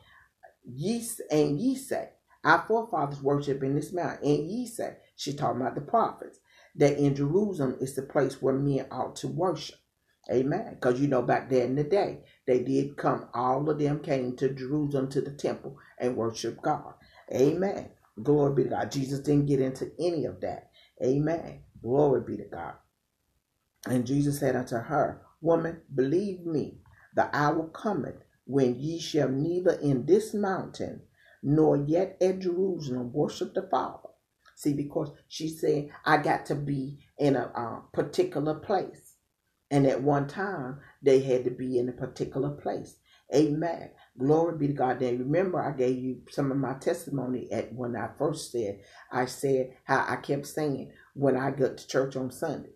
[0.64, 2.10] ye and ye say,
[2.44, 6.40] our forefathers worship in this mountain, and ye say, she's talking about the prophets,
[6.76, 9.78] that in Jerusalem is the place where men ought to worship.
[10.32, 10.74] Amen.
[10.74, 14.36] Because you know, back there in the day, they did come, all of them came
[14.36, 16.94] to Jerusalem to the temple and worship God.
[17.34, 17.90] Amen.
[18.22, 18.92] Glory be to God.
[18.92, 20.70] Jesus didn't get into any of that.
[21.04, 21.62] Amen.
[21.82, 22.74] Glory be to God.
[23.86, 26.80] And Jesus said unto her, Woman, believe me,
[27.16, 31.02] the hour cometh when ye shall neither in this mountain
[31.42, 34.09] nor yet at Jerusalem worship the Father.
[34.60, 39.14] See, because she said, I got to be in a uh, particular place.
[39.70, 42.96] And at one time, they had to be in a particular place.
[43.34, 43.90] Amen.
[44.18, 45.00] Glory be to God.
[45.00, 48.80] Then remember, I gave you some of my testimony at when I first said,
[49.10, 52.74] I said how I kept saying when I got to church on Sunday.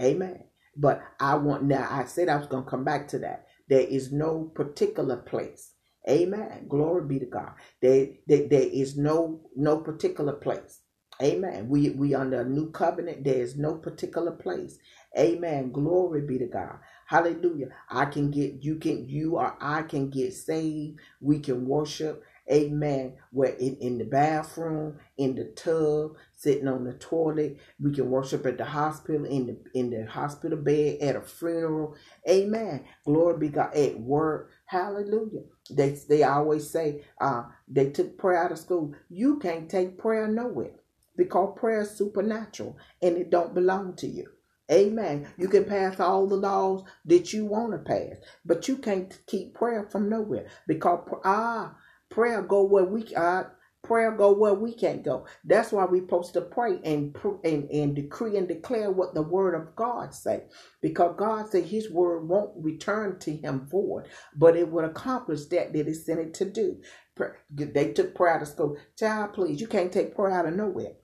[0.00, 0.44] Amen.
[0.76, 3.46] But I want now, I said I was going to come back to that.
[3.70, 5.72] There is no particular place.
[6.10, 6.66] Amen.
[6.68, 7.52] Glory be to God.
[7.82, 10.81] There, there, there is no no particular place.
[11.22, 11.68] Amen.
[11.68, 13.24] We we under a new covenant.
[13.24, 14.78] There is no particular place.
[15.18, 15.72] Amen.
[15.72, 16.78] Glory be to God.
[17.06, 17.68] Hallelujah.
[17.90, 21.00] I can get you can you or I can get saved.
[21.20, 22.22] We can worship.
[22.52, 23.14] Amen.
[23.32, 27.58] Where in, in the bathroom, in the tub, sitting on the toilet.
[27.80, 31.96] We can worship at the hospital, in the in the hospital bed, at a funeral.
[32.28, 32.84] Amen.
[33.06, 33.74] Glory be God.
[33.74, 34.50] At work.
[34.66, 35.42] Hallelujah.
[35.70, 38.94] They they always say, uh, they took prayer out of school.
[39.10, 40.72] You can't take prayer nowhere
[41.16, 44.26] because prayer is supernatural and it don't belong to you.
[44.72, 45.28] Amen.
[45.38, 49.54] You can pass all the laws that you want to pass, but you can't keep
[49.54, 51.76] prayer from nowhere because ah,
[52.10, 53.50] prayer go where we ah,
[53.84, 55.26] prayer go where we can't go.
[55.44, 59.54] That's why we supposed to pray and and and decree and declare what the word
[59.54, 60.44] of God say,
[60.82, 65.74] because God said His word won't return to Him void, but it would accomplish that
[65.74, 66.80] that He sent it to do.
[67.50, 68.78] They took prayer to school.
[68.98, 70.94] Child, please, you can't take prayer out of nowhere.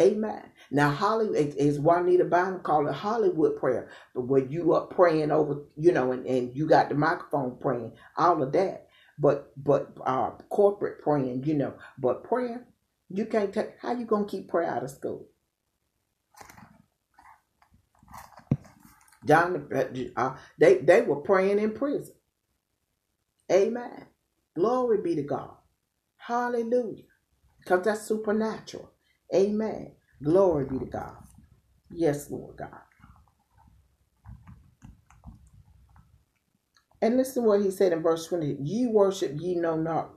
[0.00, 0.42] Amen.
[0.72, 5.62] Now Hollywood is Juanita Bynum called it Hollywood prayer, but when you up praying over,
[5.76, 8.88] you know, and, and you got the microphone praying, all of that.
[9.18, 12.66] But but uh corporate praying, you know, but prayer,
[13.08, 15.28] you can't take how you gonna keep prayer out of school?
[19.26, 19.68] John,
[20.16, 22.14] uh, they they were praying in prison.
[23.52, 24.06] Amen.
[24.56, 25.56] Glory be to God.
[26.18, 27.04] Hallelujah.
[27.60, 28.93] Because that's supernatural.
[29.34, 29.92] Amen.
[30.22, 31.16] Glory be to God.
[31.90, 32.70] Yes, Lord God.
[37.02, 38.58] And listen what he said in verse 20.
[38.62, 40.12] Ye worship ye know not.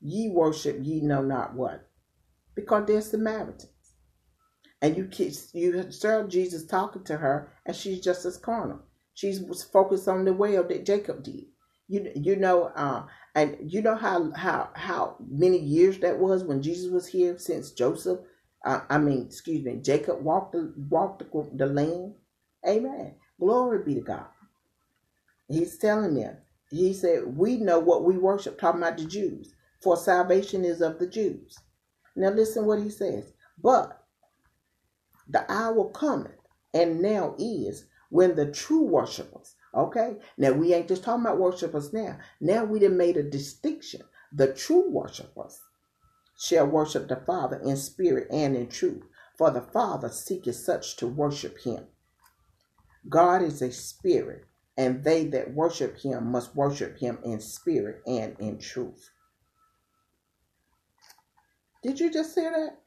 [0.00, 1.88] Ye worship ye know not what.
[2.54, 3.68] Because they're Samaritans.
[4.80, 5.08] And you
[5.54, 8.80] you saw Jesus talking to her, and she's just as carnal.
[9.14, 11.46] She's focused on the well that Jacob did.
[11.88, 16.62] You you know, uh, and you know how how how many years that was when
[16.62, 18.20] Jesus was here since Joseph
[18.64, 22.14] uh, I mean, excuse me, Jacob walked the, walked the, the land.
[22.68, 23.14] Amen.
[23.40, 24.26] Glory be to God.
[25.48, 26.36] He's telling them,
[26.70, 30.98] he said, we know what we worship, talking about the Jews, for salvation is of
[30.98, 31.58] the Jews.
[32.16, 33.32] Now listen what he says.
[33.62, 34.04] But
[35.28, 36.32] the hour cometh,
[36.74, 40.16] and now is, when the true worshipers, okay?
[40.38, 42.18] Now we ain't just talking about worshipers now.
[42.40, 44.02] Now we done made a distinction.
[44.32, 45.60] The true worshipers
[46.38, 49.02] shall worship the Father in spirit and in truth,
[49.36, 51.86] for the Father seeketh such to worship him.
[53.08, 54.44] God is a spirit,
[54.76, 59.10] and they that worship him must worship him in spirit and in truth.
[61.82, 62.78] Did you just hear that?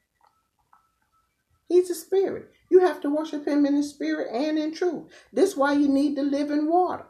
[1.68, 2.52] He's a spirit.
[2.70, 5.12] You have to worship him in the spirit and in truth.
[5.32, 7.06] This is why you need the living water.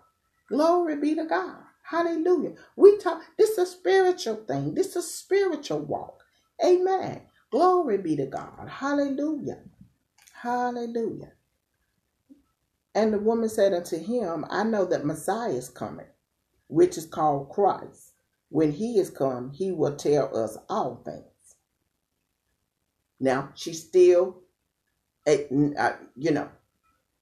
[0.49, 1.57] Glory be to God.
[1.83, 2.53] Hallelujah.
[2.75, 4.75] We talk this is a spiritual thing.
[4.75, 6.20] This is a spiritual walk.
[6.65, 7.23] Amen.
[7.51, 8.69] Glory be to God.
[8.69, 9.59] Hallelujah.
[10.33, 11.33] Hallelujah.
[12.95, 16.07] And the woman said unto him, I know that Messiah is coming,
[16.67, 18.13] which is called Christ.
[18.49, 21.25] When he is come, he will tell us all things.
[23.19, 24.37] Now she's still,
[25.27, 25.45] eh,
[25.77, 26.49] uh, you know,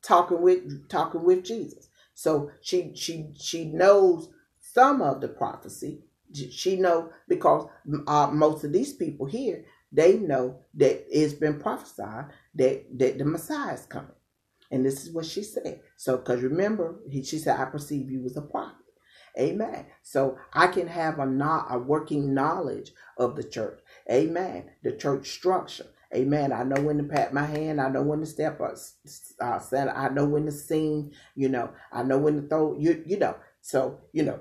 [0.04, 1.90] talking with talking with Jesus.
[2.16, 4.30] So she she she knows
[4.62, 6.02] some of the prophecy.
[6.34, 7.70] She know because
[8.08, 13.26] uh, most of these people here they know that it's been prophesied that that the
[13.26, 14.12] Messiah is coming,
[14.72, 15.82] and this is what she said.
[15.98, 18.76] So, because remember, he, she said, "I perceive you as a prophet."
[19.40, 19.86] Amen.
[20.04, 23.80] So I can have a not a working knowledge of the church.
[24.12, 24.72] Amen.
[24.84, 25.88] The church structure.
[26.16, 26.52] Amen.
[26.54, 27.82] I know when to pat my hand.
[27.82, 28.76] I know when to step up.
[29.42, 29.60] Uh,
[29.96, 31.14] I know when to sing.
[31.36, 31.72] You know.
[31.92, 32.78] I know when to throw.
[32.78, 33.36] You you know.
[33.62, 34.40] So you know.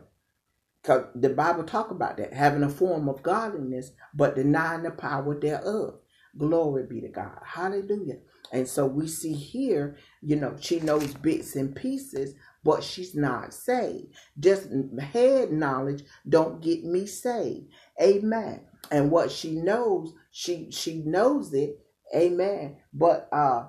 [0.88, 5.38] Cause the Bible talk about that having a form of godliness, but denying the power
[5.38, 5.96] thereof.
[6.38, 7.38] Glory be to God.
[7.44, 8.16] Hallelujah.
[8.52, 12.34] And so we see here, you know, she knows bits and pieces,
[12.64, 14.14] but she's not saved.
[14.40, 17.66] Just head knowledge don't get me saved.
[18.02, 18.62] Amen.
[18.90, 21.80] And what she knows, she she knows it.
[22.16, 22.78] Amen.
[22.94, 23.66] But uh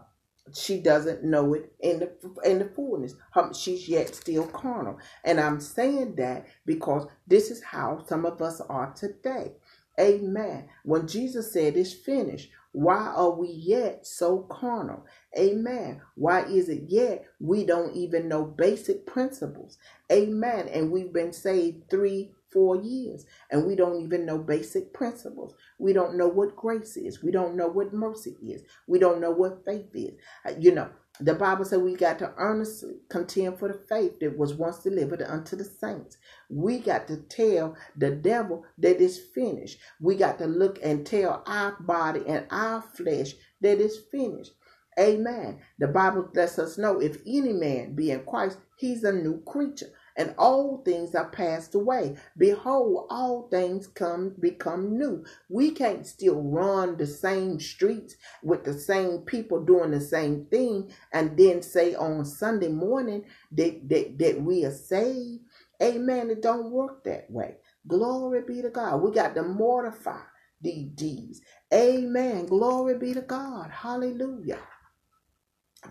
[0.56, 2.12] she doesn't know it in the
[2.45, 3.16] in the fullness.
[3.54, 8.62] She's yet still carnal, and I'm saying that because this is how some of us
[8.62, 9.54] are today.
[10.00, 10.70] Amen.
[10.84, 15.06] When Jesus said it's finished, why are we yet so carnal?
[15.38, 16.02] Amen.
[16.16, 19.78] Why is it yet we don't even know basic principles?
[20.12, 20.70] Amen.
[20.70, 25.56] And we've been saved three, four years and we don't even know basic principles.
[25.80, 27.24] We don't know what grace is.
[27.24, 28.64] We don't know what mercy is.
[28.88, 30.14] We don't know what faith is.
[30.45, 30.89] Uh, you know,
[31.20, 35.22] the Bible said we got to earnestly contend for the faith that was once delivered
[35.22, 36.18] unto the saints.
[36.50, 39.80] We got to tell the devil that it's finished.
[40.00, 44.52] We got to look and tell our body and our flesh that it's finished.
[45.00, 45.60] Amen.
[45.80, 49.91] The Bible lets us know if any man be in Christ, he's a new creature
[50.20, 52.17] and old things are passed away.
[52.38, 55.26] Behold, all things come become new.
[55.49, 60.91] We can't still run the same streets with the same people doing the same thing
[61.13, 65.41] and then say on Sunday morning that, that, that we are saved.
[65.84, 66.32] Amen.
[66.32, 67.57] It don't work that way.
[67.88, 69.01] Glory be to God.
[69.03, 70.22] We got to mortify
[70.61, 71.41] these deeds.
[71.74, 72.47] Amen.
[72.47, 73.72] Glory be to God.
[73.72, 74.59] Hallelujah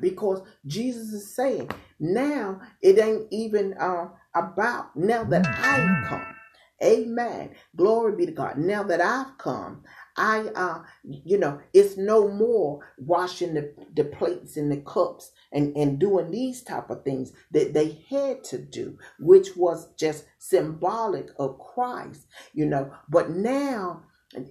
[0.01, 1.71] because Jesus is saying
[2.01, 6.27] now it ain't even uh, about now that I've come.
[6.83, 7.51] Amen.
[7.77, 8.57] Glory be to God.
[8.59, 9.83] Now that I've come,
[10.17, 15.77] I uh you know it's no more washing the, the plates and the cups and,
[15.77, 21.31] and doing these type of things that they had to do, which was just symbolic
[21.39, 22.93] of Christ, you know.
[23.09, 24.03] But now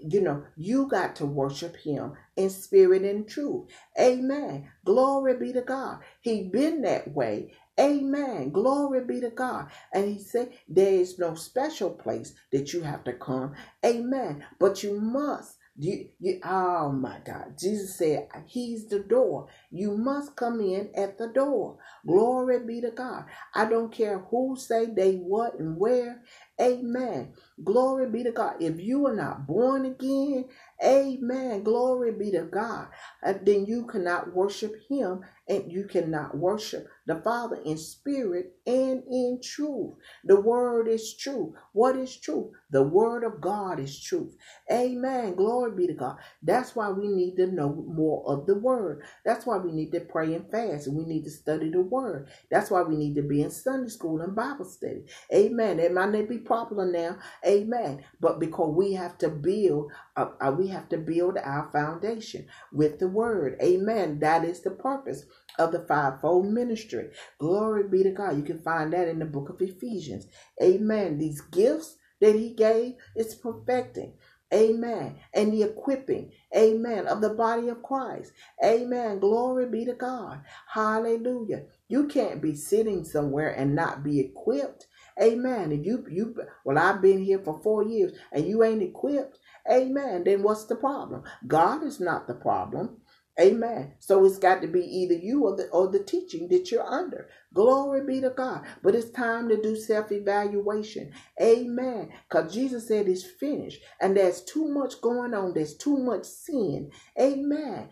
[0.07, 3.69] you know, you got to worship him in spirit and truth.
[3.99, 4.69] Amen.
[4.86, 5.99] Glory be to God.
[6.21, 7.53] He been that way.
[7.80, 8.51] Amen.
[8.51, 9.69] Glory be to God.
[9.93, 13.53] And he said, there is no special place that you have to come.
[13.86, 14.45] Amen.
[14.59, 17.55] But you must you, you, oh my God.
[17.59, 19.47] Jesus said, He's the door.
[19.71, 21.80] You must come in at the door.
[22.07, 23.25] Glory be to God.
[23.55, 26.23] I don't care who say they what and where.
[26.62, 27.34] Amen.
[27.64, 28.55] Glory be to God.
[28.62, 30.45] If you are not born again,
[30.84, 31.64] amen.
[31.64, 32.88] Glory be to God.
[33.26, 39.03] Uh, then you cannot worship Him and you cannot worship the Father in spirit and
[39.12, 39.95] in truth.
[40.26, 41.55] The word is true.
[41.74, 42.53] What is true?
[42.72, 44.38] The word of God is truth.
[44.72, 45.36] Amen.
[45.36, 46.18] Glory be to God.
[46.43, 49.03] That's why we need to know more of the word.
[49.26, 52.30] That's why we need to pray and fast and we need to study the word.
[52.51, 55.03] That's why we need to be in Sunday school and Bible study.
[55.34, 55.80] Amen.
[55.80, 57.18] It might not be popular now.
[57.47, 58.05] Amen.
[58.22, 62.99] But because we have to build, uh, uh, we have to build our foundation with
[62.99, 63.58] the word.
[63.64, 64.20] Amen.
[64.22, 65.26] That is the purpose
[65.60, 67.10] of the fivefold ministry.
[67.39, 68.38] Glory be to God.
[68.38, 70.28] You can find that in the book of Ephesians.
[70.62, 71.18] Amen.
[71.20, 74.14] These gifts that he gave is perfecting.
[74.53, 75.18] Amen.
[75.34, 78.34] And the equipping, amen, of the body of Christ.
[78.64, 79.20] Amen.
[79.20, 80.41] Glory be to God.
[80.74, 81.64] Hallelujah.
[81.89, 84.88] You can't be sitting somewhere and not be equipped.
[85.22, 85.72] Amen.
[85.74, 86.36] And you, you,
[86.66, 89.39] well, I've been here for four years and you ain't equipped.
[89.72, 90.24] Amen.
[90.26, 91.24] Then what's the problem?
[91.47, 92.97] God is not the problem.
[93.39, 93.93] Amen.
[93.99, 97.29] So it's got to be either you or the or the teaching that you're under.
[97.53, 98.63] Glory be to God.
[98.83, 101.11] But it's time to do self-evaluation.
[101.41, 102.09] Amen.
[102.29, 103.81] Because Jesus said it's finished.
[104.01, 105.53] And there's too much going on.
[105.53, 106.91] There's too much sin.
[107.19, 107.89] Amen.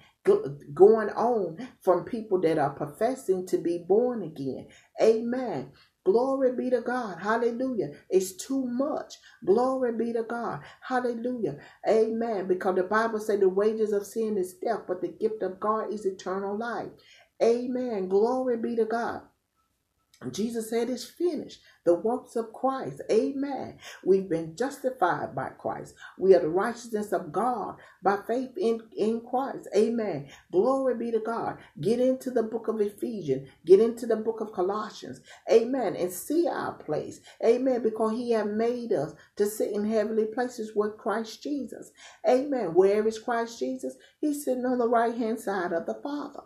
[0.73, 4.67] going on from people that are professing to be born again.
[5.01, 5.71] Amen.
[6.05, 7.19] Glory be to God.
[7.21, 7.91] Hallelujah.
[8.09, 9.15] It's too much.
[9.45, 10.61] Glory be to God.
[10.81, 11.57] Hallelujah.
[11.89, 12.47] Amen.
[12.47, 15.93] Because the Bible says the wages of sin is death, but the gift of God
[15.93, 16.89] is eternal life.
[17.43, 18.09] Amen.
[18.09, 19.21] Glory be to God.
[20.31, 21.61] Jesus said it's finished.
[21.85, 23.01] The works of Christ.
[23.11, 23.77] Amen.
[24.03, 25.95] We've been justified by Christ.
[26.17, 29.67] We are the righteousness of God by faith in, in Christ.
[29.75, 30.27] Amen.
[30.51, 31.57] Glory be to God.
[31.79, 33.49] Get into the book of Ephesians.
[33.65, 35.21] Get into the book of Colossians.
[35.51, 35.95] Amen.
[35.95, 37.21] And see our place.
[37.43, 37.83] Amen.
[37.83, 41.91] Because he have made us to sit in heavenly places with Christ Jesus.
[42.27, 42.73] Amen.
[42.73, 43.95] Where is Christ Jesus?
[44.19, 46.41] He's sitting on the right hand side of the Father.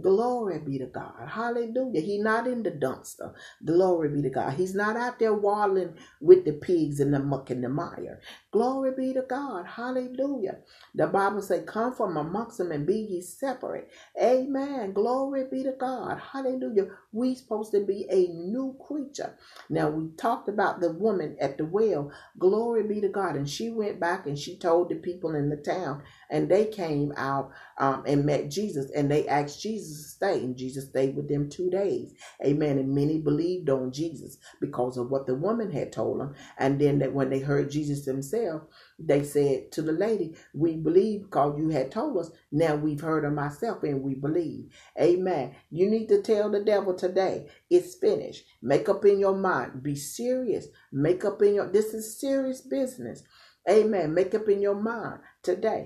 [0.00, 1.28] Glory be to God.
[1.28, 2.00] Hallelujah.
[2.00, 3.34] He's not in the dumpster.
[3.64, 4.54] Glory be to God.
[4.54, 8.20] He's not out there waddling with the pigs in the muck and the mire.
[8.52, 9.66] Glory be to God.
[9.66, 10.58] Hallelujah.
[10.94, 13.90] The Bible say, come from amongst them and be ye separate.
[14.22, 14.94] Amen.
[14.94, 16.20] Glory be to God.
[16.32, 16.88] Hallelujah.
[17.14, 19.36] We supposed to be a new creature.
[19.70, 22.12] Now we talked about the woman at the well.
[22.38, 23.36] Glory be to God.
[23.36, 27.14] And she went back and she told the people in the town and they came
[27.16, 31.28] out um, and met Jesus and they asked Jesus to stay and Jesus stayed with
[31.28, 32.14] them two days.
[32.44, 32.78] Amen.
[32.78, 36.34] And many believed on Jesus because of what the woman had told them.
[36.58, 38.66] And then that when they heard Jesus themselves,
[38.98, 42.30] they said to the lady, we believe because you had told us.
[42.52, 44.70] Now we've heard of myself and we believe.
[45.00, 45.56] Amen.
[45.70, 48.44] You need to tell the devil today, it's finished.
[48.62, 49.82] Make up in your mind.
[49.82, 50.68] Be serious.
[50.92, 53.22] Make up in your, this is serious business.
[53.70, 54.14] Amen.
[54.14, 55.82] Make up in your mind today